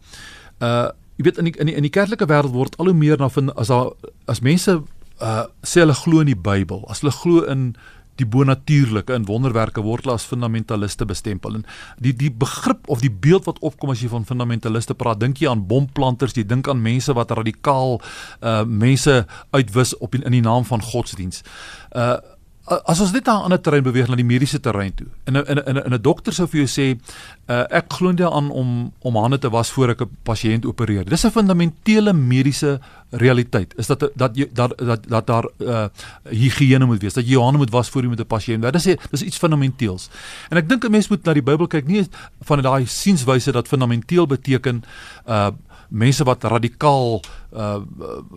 Uh 0.60 0.90
jy 1.16 1.24
weet 1.24 1.38
in 1.38 1.44
die, 1.44 1.54
in 1.56 1.66
die, 1.66 1.74
in 1.74 1.82
die 1.82 1.90
kerklike 1.90 2.26
wêreld 2.28 2.52
word 2.52 2.74
al 2.76 2.90
hoe 2.90 2.94
meer 2.94 3.16
na 3.16 3.28
vind 3.28 3.54
as 3.56 3.68
daar 3.72 3.94
as 4.28 4.40
mense 4.40 4.82
uh 5.20 5.44
sê 5.64 5.80
hulle 5.80 5.94
glo 5.94 6.20
in 6.20 6.26
die 6.26 6.36
Bybel, 6.36 6.84
as 6.88 7.00
hulle 7.00 7.12
glo 7.12 7.44
in 7.48 7.76
die 8.20 8.26
bonatuurlike 8.26 9.14
in 9.14 9.26
wonderwerke 9.28 9.82
word 9.84 10.06
as 10.10 10.26
fundamentaliste 10.28 11.06
bestempel. 11.08 11.60
En 11.60 11.66
die 12.02 12.14
die 12.16 12.30
begrip 12.30 12.88
of 12.88 13.02
die 13.04 13.12
beeld 13.12 13.46
wat 13.48 13.60
opkom 13.60 13.92
as 13.92 14.02
jy 14.02 14.10
van 14.12 14.26
fundamentaliste 14.28 14.94
praat, 14.94 15.20
dink 15.20 15.42
jy 15.42 15.50
aan 15.50 15.66
bomplanters, 15.68 16.36
jy 16.36 16.46
dink 16.46 16.68
aan 16.68 16.82
mense 16.82 17.12
wat 17.16 17.34
radikaal 17.36 18.00
uh 18.40 18.64
mense 18.66 19.26
uitwis 19.50 19.96
op 20.02 20.14
in, 20.14 20.24
in 20.26 20.38
die 20.38 20.44
naam 20.44 20.64
van 20.64 20.82
godsdiens. 20.82 21.42
Uh 21.92 22.16
as 22.66 23.00
ons 23.00 23.12
net 23.14 23.26
na 23.26 23.38
'n 23.38 23.44
ander 23.46 23.60
terrein 23.60 23.82
beweeg 23.82 24.08
na 24.08 24.16
die 24.16 24.24
mediese 24.26 24.60
terrein 24.60 24.94
toe. 24.94 25.06
In 25.26 25.36
'n 25.36 25.44
in 25.46 25.58
'n 25.58 25.84
in 25.86 25.94
'n 25.94 26.02
dokter 26.02 26.32
sou 26.32 26.46
vir 26.46 26.66
jou 26.66 26.66
sê, 26.66 26.98
uh, 27.48 27.64
ek 27.70 27.92
glo 27.92 28.10
nie 28.10 28.26
aan 28.26 28.50
om 28.50 28.92
om 29.00 29.16
hande 29.16 29.38
te 29.38 29.50
was 29.50 29.70
voor 29.70 29.90
ek 29.90 30.00
'n 30.00 30.10
pasiënt 30.24 30.66
opereer. 30.66 31.04
Dis 31.04 31.24
'n 31.24 31.30
fundamentele 31.30 32.12
mediese 32.12 32.80
realiteit. 33.10 33.74
Is 33.78 33.86
dat 33.86 34.10
dat 34.14 34.36
jy 34.36 34.48
dat 34.52 34.74
dat 34.78 35.08
dat 35.08 35.26
daar 35.26 35.46
uh 35.58 35.86
higiëne 36.30 36.86
moet 36.86 37.00
wees, 37.00 37.14
dat 37.14 37.24
jy 37.24 37.30
jou 37.30 37.42
hande 37.42 37.58
moet 37.58 37.70
was 37.70 37.88
voor 37.88 38.02
jy 38.02 38.08
met 38.08 38.20
'n 38.20 38.26
pasiënt. 38.26 38.62
Dit 38.62 38.74
is 38.74 38.96
dis 39.10 39.22
iets 39.22 39.38
fundamenteels. 39.38 40.10
En 40.50 40.56
ek 40.56 40.68
dink 40.68 40.84
'n 40.84 40.90
mens 40.90 41.08
moet 41.08 41.24
na 41.24 41.32
die 41.32 41.42
Bybel 41.42 41.66
kyk 41.66 41.86
nie 41.86 42.06
van 42.40 42.62
daai 42.62 42.86
sienswyse 42.86 43.52
dat 43.52 43.68
fundamenteel 43.68 44.26
beteken 44.26 44.82
uh 45.28 45.50
mense 45.90 46.24
wat 46.24 46.44
radikaal 46.44 47.20
uh 47.56 47.78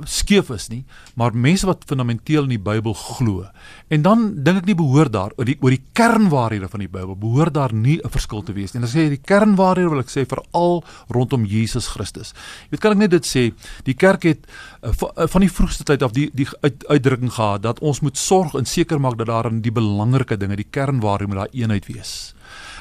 skeef 0.08 0.50
is 0.54 0.70
nie, 0.72 0.84
maar 1.20 1.36
mense 1.36 1.68
wat 1.68 1.84
fundamenteel 1.88 2.46
in 2.48 2.54
die 2.54 2.62
Bybel 2.62 2.94
glo. 2.94 3.44
En 3.92 4.04
dan 4.06 4.26
dink 4.44 4.62
ek 4.62 4.70
nie 4.70 4.78
behoort 4.80 5.12
daar 5.14 5.34
oor 5.36 5.48
die 5.50 5.58
oor 5.60 5.74
die 5.74 5.82
kernwaarhede 5.98 6.70
van 6.72 6.84
die 6.84 6.92
Bybel 6.92 7.18
behoort 7.20 7.54
daar 7.54 7.74
nie 7.74 8.00
'n 8.00 8.10
verskil 8.10 8.44
te 8.44 8.54
wees 8.54 8.74
nie. 8.74 8.82
En 8.82 8.88
as 8.88 8.94
jy 8.94 9.10
die 9.10 9.22
kernwaarhede 9.22 9.90
wil 9.90 10.00
ek 10.00 10.10
sê 10.10 10.26
veral 10.26 10.84
rondom 11.10 11.46
Jesus 11.46 11.88
Christus. 11.88 12.34
Jy 12.70 12.72
weet 12.72 12.80
kan 12.80 12.92
ek 12.92 12.98
net 12.98 13.12
dit 13.12 13.26
sê, 13.26 13.54
die 13.84 13.94
kerk 13.96 14.24
het 14.24 14.48
uh, 14.84 14.90
uh 14.90 15.28
van 15.28 15.42
die 15.42 15.52
vroegste 15.52 15.84
tyd 15.84 16.04
af 16.04 16.12
die 16.12 16.30
die 16.34 16.48
uit, 16.62 16.88
uitdrukking 16.88 17.34
gehad 17.34 17.62
dat 17.62 17.80
ons 17.80 18.00
moet 18.00 18.18
sorg 18.18 18.54
en 18.56 18.66
seker 18.66 19.00
maak 19.00 19.18
dat 19.18 19.28
daar 19.28 19.46
in 19.46 19.62
die 19.62 19.72
belangrike 19.72 20.38
dinge, 20.38 20.56
die 20.56 20.70
kernwaarhede 20.70 21.28
moet 21.28 21.38
daar 21.38 21.54
eenheid 21.54 21.86
wees. 21.86 22.34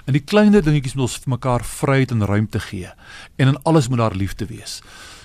In 0.09 0.17
die 0.17 0.25
kleiner 0.25 0.65
dingetjies 0.65 0.95
moet 0.97 1.05
ons 1.05 1.19
vir 1.21 1.35
mekaar 1.35 1.63
vryheid 1.69 2.15
en 2.15 2.25
ruimte 2.25 2.61
gee 2.65 2.89
en 3.37 3.51
in 3.53 3.59
alles 3.69 3.91
moet 3.93 4.01
daar 4.01 4.17
liefde 4.17 4.47
wees. 4.49 4.79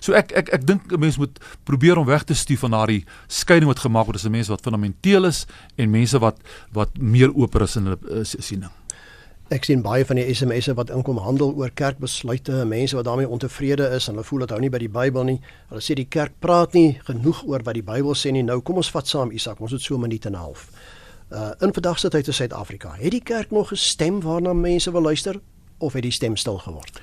So 0.03 0.11
ek 0.19 0.33
ek 0.35 0.49
ek 0.57 0.65
dink 0.67 0.91
'n 0.91 0.99
mens 0.99 1.17
moet 1.17 1.39
probeer 1.63 1.97
om 1.97 2.05
weg 2.05 2.23
te 2.27 2.35
stuur 2.35 2.59
van 2.59 2.71
daardie 2.71 3.05
skeiding 3.27 3.71
wat 3.71 3.79
gemaak 3.79 4.05
word 4.05 4.19
tussen 4.19 4.31
mense 4.31 4.51
wat 4.51 4.61
fundamenteel 4.61 5.25
is 5.25 5.45
en 5.77 5.89
mense 5.89 6.19
wat 6.19 6.37
wat 6.73 6.89
meer 6.99 7.31
oop 7.31 7.55
is 7.61 7.75
in 7.75 7.85
hulle 7.85 7.99
uh, 8.11 8.23
siening. 8.23 8.71
Ek 9.49 9.63
sien 9.63 9.81
baie 9.81 10.05
van 10.05 10.15
die 10.15 10.33
SMS'e 10.33 10.73
wat 10.73 10.89
inkom 10.89 11.17
handel 11.17 11.53
oor 11.55 11.69
kerkbesluite, 11.69 12.65
mense 12.65 12.95
wat 12.95 13.05
daarmee 13.05 13.27
ontevrede 13.27 13.87
is 13.95 14.07
en 14.07 14.15
hulle 14.15 14.27
voel 14.27 14.39
dit 14.39 14.49
hou 14.49 14.59
nie 14.59 14.69
by 14.69 14.79
die 14.79 14.89
Bybel 14.89 15.23
nie. 15.23 15.39
Hulle 15.69 15.81
sê 15.81 15.95
die 15.95 16.09
kerk 16.09 16.33
praat 16.39 16.73
nie 16.73 16.99
genoeg 17.07 17.43
oor 17.47 17.63
wat 17.63 17.75
die 17.75 17.83
Bybel 17.83 18.15
sê 18.15 18.31
nie. 18.31 18.43
Nou 18.43 18.59
kom 18.61 18.75
ons 18.83 18.91
vat 18.91 19.07
saam 19.07 19.31
Isak, 19.31 19.61
ons 19.61 19.71
het 19.71 19.81
so 19.81 19.95
'n 19.95 20.01
minuut 20.01 20.25
en 20.25 20.33
'n 20.33 20.43
half. 20.43 20.67
Uh 21.31 21.51
in 21.59 21.73
vandag 21.73 21.99
se 21.99 22.09
tyd 22.09 22.27
in 22.27 22.33
Suid-Afrika, 22.33 22.95
het 22.97 23.11
die 23.11 23.23
kerk 23.23 23.51
nog 23.51 23.71
'n 23.71 23.75
stem 23.75 24.21
waarna 24.21 24.53
mense 24.53 24.91
wil 24.91 25.01
luister 25.01 25.39
of 25.77 25.93
het 25.93 26.03
die 26.03 26.11
stem 26.11 26.35
stil 26.35 26.57
geword? 26.57 27.01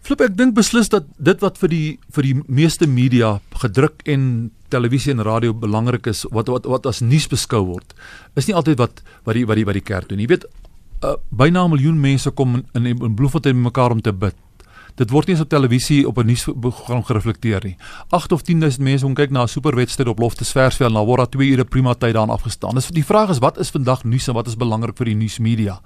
Flip, 0.00 0.20
ek 0.20 0.36
dink 0.36 0.54
beslis 0.54 0.88
dat 0.88 1.04
dit 1.18 1.40
wat 1.40 1.58
vir 1.58 1.68
die 1.68 1.98
vir 2.16 2.22
die 2.22 2.36
meeste 2.46 2.86
media 2.86 3.40
gedruk 3.60 4.00
en 4.08 4.50
televisie 4.72 5.12
en 5.12 5.20
radio 5.22 5.52
belangrik 5.52 6.06
is 6.06 6.24
wat 6.30 6.48
wat 6.48 6.64
wat 6.64 6.86
as 6.86 7.00
nuus 7.00 7.26
beskou 7.28 7.64
word 7.66 7.92
is 8.34 8.48
nie 8.48 8.56
altyd 8.56 8.78
wat 8.78 9.02
wat 9.24 9.34
die 9.34 9.44
wat 9.44 9.56
die 9.56 9.64
wat 9.68 9.74
die 9.74 9.84
kerk 9.84 10.08
doen. 10.08 10.20
Jy 10.20 10.26
weet 10.26 10.46
uh, 11.04 11.16
byna 11.30 11.64
'n 11.64 11.70
miljoen 11.70 12.00
mense 12.00 12.30
kom 12.30 12.54
in 12.54 12.86
in, 12.86 12.96
in 12.96 13.14
Bloemfontein 13.14 13.62
mekaar 13.62 13.90
om 13.90 14.00
te 14.00 14.12
bid. 14.12 14.34
Dit 14.98 15.12
word 15.14 15.28
nie 15.28 15.36
eens 15.36 15.44
op 15.44 15.50
televisie 15.52 16.00
op 16.08 16.18
'n 16.18 16.26
nuusprogram 16.26 17.04
gereflekteer 17.04 17.64
nie. 17.64 17.76
8 18.10 18.32
of 18.32 18.42
10000 18.42 18.82
mense 18.82 19.04
kom 19.04 19.14
kyk 19.14 19.30
na 19.30 19.42
'n 19.42 19.48
superwedstryd 19.48 20.08
op 20.08 20.18
Loftesversveld 20.18 20.90
en 20.90 20.94
dan 20.94 21.06
word 21.06 21.18
daar 21.18 21.28
2 21.28 21.48
ure 21.48 21.64
prima 21.64 21.94
tyd 21.94 22.14
daarin 22.14 22.34
afgestaan. 22.34 22.74
Dis 22.74 22.88
die 22.88 23.04
vraag 23.04 23.30
is 23.30 23.38
wat 23.38 23.58
is 23.58 23.70
vandag 23.70 24.04
nuus 24.04 24.28
en 24.28 24.34
wat 24.34 24.46
is 24.46 24.56
belangrik 24.56 24.96
vir 24.96 25.04
die 25.04 25.14
nuusmedia? 25.14 25.80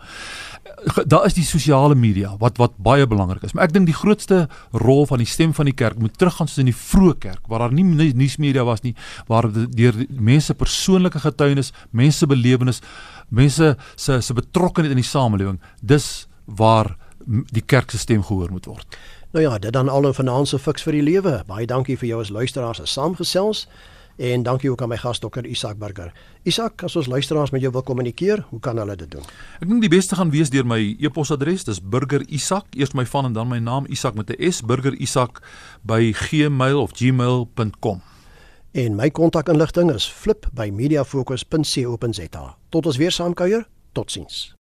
Daar 1.07 1.27
is 1.27 1.35
die 1.35 1.44
sosiale 1.44 1.94
media 1.94 2.37
wat 2.38 2.57
wat 2.57 2.72
baie 2.77 3.07
belangrik 3.07 3.42
is. 3.42 3.53
Maar 3.53 3.64
ek 3.64 3.72
dink 3.72 3.87
die 3.87 3.94
grootste 3.94 4.48
rol 4.72 5.07
van 5.07 5.18
die 5.18 5.27
stem 5.27 5.55
van 5.55 5.64
die 5.64 5.75
kerk 5.75 5.98
moet 5.98 6.18
teruggaan 6.18 6.48
soos 6.48 6.59
in 6.59 6.70
die 6.70 6.77
vroeë 6.77 7.18
kerk 7.18 7.46
waar 7.48 7.59
daar 7.59 7.72
nie 7.72 7.85
nuusmedia 8.14 8.64
was 8.64 8.83
nie, 8.83 8.94
waar 9.27 9.53
deur 9.53 9.94
mense 10.09 10.55
persoonlike 10.55 11.18
getuienis, 11.18 11.72
mense 11.90 12.27
belewenis, 12.27 12.81
mense 13.29 13.77
se 13.96 14.20
se 14.20 14.35
betrokkeheid 14.35 14.90
in 14.90 15.01
die 15.01 15.11
samelewing, 15.11 15.61
dis 15.81 16.27
waar 16.46 16.96
die 17.26 17.62
kerk 17.66 17.90
se 17.90 17.98
stem 17.98 18.22
gehoor 18.22 18.50
moet 18.50 18.66
word. 18.66 18.98
Nou 19.32 19.44
ja, 19.44 19.58
dit 19.58 19.72
dan 19.72 19.88
al 19.88 20.06
'n 20.08 20.14
finansiële 20.14 20.62
fiks 20.62 20.82
vir 20.82 20.92
die 20.92 21.02
lewe. 21.02 21.42
Baie 21.46 21.66
dankie 21.66 21.98
vir 21.98 22.08
jou 22.08 22.20
as 22.20 22.28
luisteraars 22.28 22.80
as 22.80 22.92
saamgesels 22.92 23.68
en 24.16 24.42
dankie 24.42 24.70
ook 24.70 24.82
aan 24.82 24.88
my 24.88 24.96
gas 24.96 25.20
dokter 25.20 25.46
Isak 25.46 25.78
Burger. 25.78 26.12
Isak, 26.42 26.82
as 26.82 26.96
ons 26.96 27.06
luisteraars 27.06 27.50
met 27.50 27.61
jou 27.61 27.72
wil 27.72 27.82
kommunikeer, 27.82 28.44
hoe 28.48 28.61
kan 28.61 28.76
hulle 28.76 28.96
dit 28.96 29.11
doen? 29.11 29.22
Ek 29.61 29.68
dink 29.68 29.80
die 29.80 29.88
beste 29.88 30.14
gaan 30.14 30.30
wees 30.30 30.50
deur 30.50 30.66
my 30.66 30.96
e-posadres, 31.00 31.64
dis 31.64 31.80
burgerisak, 31.80 32.66
eers 32.76 32.92
my 32.92 33.06
van 33.06 33.24
en 33.24 33.32
dan 33.32 33.48
my 33.48 33.58
naam 33.58 33.87
Isak 33.88 34.14
met 34.14 34.30
'n 34.30 34.52
S, 34.52 34.62
burgerisak 34.62 35.42
by 35.82 36.12
gmail 36.12 36.80
of 36.80 36.92
gmail.com. 36.92 38.02
En 38.72 38.94
my 38.94 39.11
kontakinligting 39.11 39.92
is 39.92 40.08
flip 40.08 40.46
by 40.52 40.70
mediafocus.co.za. 40.70 42.56
Tot 42.68 42.87
ons 42.87 42.96
weer 42.96 43.11
saamkuier. 43.11 43.66
Totsiens. 43.92 44.54